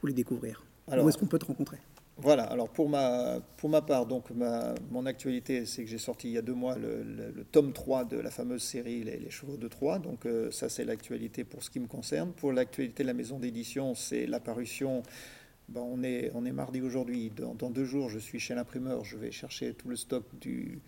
ou 0.04 0.08
les 0.08 0.13
découvrir 0.13 0.63
Où 0.88 1.10
est-ce 1.10 1.18
qu'on 1.18 1.26
peut 1.26 1.39
te 1.39 1.46
rencontrer? 1.46 1.78
voilà, 2.18 2.44
alors 2.44 2.70
pour 2.70 2.88
ma, 2.89 3.39
pour 3.58 3.72
ma 3.72 3.82
part, 3.82 4.06
donc 4.06 4.30
ma, 4.30 4.76
mon 4.92 5.08
actualité, 5.08 5.66
c'est 5.66 5.84
que 5.84 5.89
j'ai 5.89 5.98
sorti 5.98 6.28
il 6.28 6.34
y 6.34 6.38
a 6.38 6.44
deux 6.44 6.54
mois 6.54 6.78
le, 6.78 7.44
tome 7.52 7.74
3 7.74 8.06
de 8.06 8.18
la 8.18 8.30
fameuse 8.30 8.62
série 8.62 9.04
Les, 9.04 9.32
Chevaux 9.32 9.58
de 9.58 9.68
Troie. 9.68 9.98
Donc 9.98 10.28
ça, 10.52 10.70
c'est 10.70 10.86
l'actualité 10.86 11.44
pour 11.44 11.63
ce 11.63 11.72
qui 11.72 11.80
me 11.80 11.88
concerne. 11.88 12.32
Pour 12.32 12.54
l'actualité 12.54 13.02
de 13.02 13.08
la 13.08 13.16
maison 13.16 13.39
d'édition, 13.39 13.96
c'est 13.96 14.28
l'apparition 14.28 15.02
ben, 15.69 15.82
on, 15.82 16.04
est, 16.04 16.32
on 16.34 16.45
est 16.45 16.52
mardi 16.52 16.82
aujourd'hui. 16.82 17.32
Dans, 17.36 17.69
deux 17.69 17.86
jours, 17.86 18.10
je 18.10 18.19
suis 18.19 18.39
chez 18.39 18.56
l'imprimeur. 18.56 19.04
Je 19.04 19.17
vais 19.17 19.32
chercher 19.32 19.73
tout 19.73 19.89
le 19.89 19.95
stock 19.95 20.23
du 20.39 20.82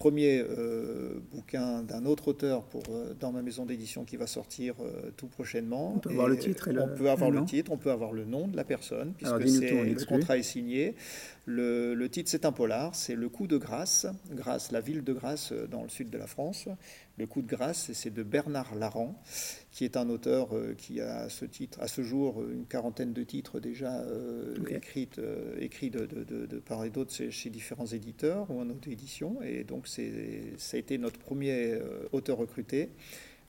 premier 0.00 0.38
euh, 0.40 1.20
bouquin 1.30 1.82
d'un 1.82 2.06
autre 2.06 2.28
auteur 2.28 2.62
pour, 2.64 2.82
euh, 2.90 3.14
dans 3.20 3.32
ma 3.32 3.42
maison 3.42 3.66
d'édition 3.66 4.04
qui 4.04 4.16
va 4.16 4.26
sortir 4.26 4.74
euh, 4.80 5.10
tout 5.18 5.26
prochainement. 5.26 5.92
On 5.96 5.98
peut 5.98 6.10
avoir 6.10 6.28
le 6.28 6.38
titre 6.38 6.70
On 6.70 6.88
peut 6.96 7.10
avoir 7.10 7.30
le, 7.30 7.44
titre, 7.44 7.70
on 7.70 7.76
peut 7.76 7.90
avoir 7.90 8.12
le 8.12 8.24
nom 8.24 8.48
de 8.48 8.56
la 8.56 8.64
personne, 8.64 9.12
puisque 9.12 9.60
le 9.60 10.06
contrat 10.06 10.38
est 10.38 10.42
signé. 10.42 10.94
Le, 11.44 11.94
le 11.94 12.08
titre, 12.08 12.30
c'est 12.30 12.46
un 12.46 12.52
polar, 12.52 12.94
c'est 12.94 13.14
Le 13.14 13.28
coup 13.28 13.46
de 13.46 13.58
grâce. 13.58 14.06
Grâce, 14.30 14.72
la 14.72 14.80
ville 14.80 15.04
de 15.04 15.12
Grâce 15.12 15.52
dans 15.52 15.82
le 15.82 15.90
sud 15.90 16.08
de 16.08 16.16
la 16.16 16.26
France. 16.26 16.66
Le 17.20 17.26
coup 17.26 17.42
de 17.42 17.46
grâce, 17.46 17.92
c'est 17.92 18.08
de 18.08 18.22
Bernard 18.22 18.74
Laran, 18.74 19.22
qui 19.72 19.84
est 19.84 19.98
un 19.98 20.08
auteur 20.08 20.56
euh, 20.56 20.72
qui 20.72 21.02
a 21.02 21.18
à 21.18 21.28
ce 21.28 21.44
titre, 21.44 21.78
à 21.82 21.86
ce 21.86 22.00
jour, 22.00 22.42
une 22.50 22.64
quarantaine 22.64 23.12
de 23.12 23.22
titres 23.24 23.60
déjà 23.60 24.00
euh, 24.00 24.54
écrits, 24.70 25.10
euh, 25.18 25.54
écrits 25.60 25.90
de, 25.90 26.06
de, 26.06 26.58
part 26.60 26.82
et 26.86 26.88
d'autre 26.88 27.12
chez, 27.28 27.50
différents 27.50 27.84
éditeurs 27.84 28.50
ou 28.50 28.58
en 28.58 28.70
auto-édition. 28.70 29.42
Et 29.42 29.64
donc, 29.64 29.86
ça 29.86 30.00
a 30.00 30.76
été 30.78 30.96
notre 30.96 31.18
premier 31.18 31.78
auteur 32.12 32.38
recruté. 32.38 32.88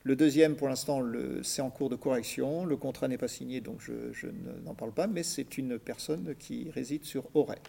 Le 0.04 0.16
deuxième, 0.16 0.56
pour 0.56 0.68
l'instant, 0.68 1.04
c'est 1.44 1.62
en 1.62 1.70
cours 1.70 1.90
de 1.90 1.96
correction. 1.96 2.66
Le 2.66 2.76
contrat 2.76 3.08
n'est 3.08 3.20
pas 3.20 3.28
signé, 3.28 3.62
donc 3.62 3.82
je, 3.82 4.28
n'en 4.66 4.74
parle 4.74 4.92
pas, 4.92 5.08
mais 5.08 5.22
c'est 5.22 5.58
une 5.58 5.78
personne 5.78 6.34
qui 6.40 6.72
réside 6.72 7.06
sur 7.06 7.24
Auray. 7.36 7.60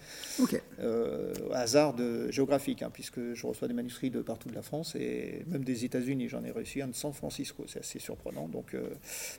Ok. 0.41 0.61
Euh, 0.81 1.35
hasard 1.53 1.95
de, 1.95 2.31
géographique, 2.31 2.83
hein, 2.83 2.91
puisque 2.93 3.35
je 3.35 3.47
reçois 3.47 3.69
des 3.69 3.75
manuscrits 3.75 4.11
de 4.11 4.23
partout 4.23 4.49
de 4.49 4.55
la 4.55 4.63
France 4.63 4.95
et 4.95 5.45
même 5.47 5.65
des 5.65 5.85
États-Unis. 5.85 6.29
J'en 6.29 6.43
ai 6.45 6.51
reçu 6.51 6.81
un 6.81 6.89
de 6.89 6.95
San 6.95 7.13
Francisco, 7.13 7.65
c'est 7.67 7.81
assez 7.81 7.99
surprenant. 7.99 8.49
Donc, 8.49 8.75
euh, 8.75 8.95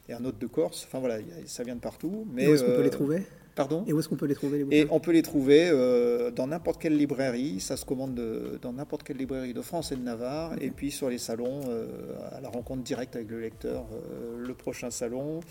et 0.08 0.13
un 0.13 0.23
autre 0.23 0.38
de 0.38 0.47
Corse. 0.47 0.86
Enfin 0.88 0.99
voilà, 0.99 1.17
ça 1.45 1.63
vient 1.63 1.75
de 1.75 1.82
partout. 1.82 2.27
Mais, 2.32 2.47
où 2.47 2.53
est-ce 2.53 2.63
qu'on 2.63 2.75
peut 2.75 2.84
les 2.84 2.89
trouver? 2.91 3.23
Pardon 3.56 3.84
Et 3.88 3.94
où 3.94 4.00
est-ce 4.00 4.10
qu'on 4.10 4.16
peut 4.16 4.26
les 4.26 4.36
trouver 4.36 4.66
Et 4.72 4.88
on 4.89 5.00
peut 5.00 5.12
les 5.12 5.22
trouver 5.22 5.70
euh, 5.70 6.32
dans 6.32 6.48
n'importe 6.48 6.82
quelle 6.82 6.98
librairie. 6.98 7.60
Ça 7.60 7.78
se 7.78 7.86
commande 7.86 8.20
dans 8.62 8.74
n'importe 8.74 9.04
quelle 9.04 9.18
librairie 9.18 9.54
de 9.54 9.62
France 9.62 9.92
et 9.92 9.96
de 9.96 10.02
Navarre. 10.02 10.54
Et 10.60 10.72
puis 10.72 10.89
sur 10.89 11.10
les 11.10 11.20
salons, 11.20 11.62
euh, 11.68 11.88
à 12.32 12.42
la 12.42 12.50
rencontre 12.50 12.82
directe 12.82 13.16
avec 13.16 13.30
le 13.30 13.39
lecteur. 13.39 13.86
Euh, 13.94 14.39
le 14.39 14.54
prochain 14.56 14.89
salon, 14.89 15.42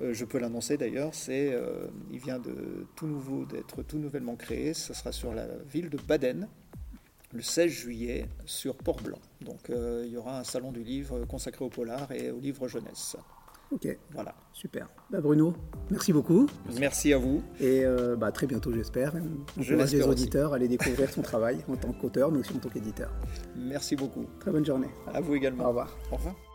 je 0.00 0.24
peux 0.24 0.38
l'annoncer 0.38 0.76
d'ailleurs, 0.76 1.14
c'est, 1.14 1.56
il 2.12 2.18
vient 2.18 2.38
de 2.38 2.86
tout 2.94 3.06
nouveau, 3.06 3.44
d'être 3.46 3.82
tout 3.82 3.98
nouvellement 3.98 4.36
créé. 4.36 4.74
Ce 4.74 4.92
sera 4.92 5.12
sur 5.12 5.32
la 5.32 5.46
ville 5.72 5.88
de 5.88 5.96
Baden 5.96 6.48
le 7.32 7.42
16 7.42 7.70
juillet 7.70 8.26
sur 8.44 8.76
Port-Blanc. 8.76 9.18
Donc 9.40 9.70
il 9.70 10.10
y 10.10 10.16
aura 10.16 10.38
un 10.40 10.44
salon 10.44 10.72
du 10.72 10.82
livre 10.82 11.24
consacré 11.24 11.64
au 11.64 11.70
polar 11.70 12.12
et 12.12 12.30
au 12.30 12.38
livre 12.38 12.68
jeunesse. 12.68 13.16
Ok. 13.72 13.88
Voilà. 14.12 14.34
Super. 14.52 14.88
Bah, 15.10 15.20
Bruno, 15.20 15.54
merci 15.90 16.12
beaucoup. 16.12 16.46
Merci 16.78 17.12
à 17.12 17.18
vous. 17.18 17.42
Et 17.60 17.84
euh, 17.84 18.16
bah, 18.16 18.32
très 18.32 18.46
bientôt, 18.46 18.72
j'espère. 18.72 19.12
On 19.58 19.62
Je 19.62 19.74
les 19.74 20.02
auditeurs 20.02 20.52
à 20.52 20.56
aller 20.56 20.68
découvrir 20.68 21.10
son 21.10 21.22
travail 21.22 21.58
en 21.68 21.76
tant 21.76 21.92
qu'auteur, 21.92 22.30
mais 22.30 22.38
aussi 22.38 22.54
en 22.54 22.58
tant 22.58 22.68
qu'éditeur. 22.68 23.10
Merci 23.56 23.96
beaucoup. 23.96 24.26
Très 24.40 24.50
bonne 24.50 24.64
journée. 24.64 24.88
À 25.12 25.20
vous 25.20 25.34
également. 25.34 25.64
Au 25.64 25.68
revoir. 25.68 25.96
Au 26.10 26.16
revoir. 26.16 26.45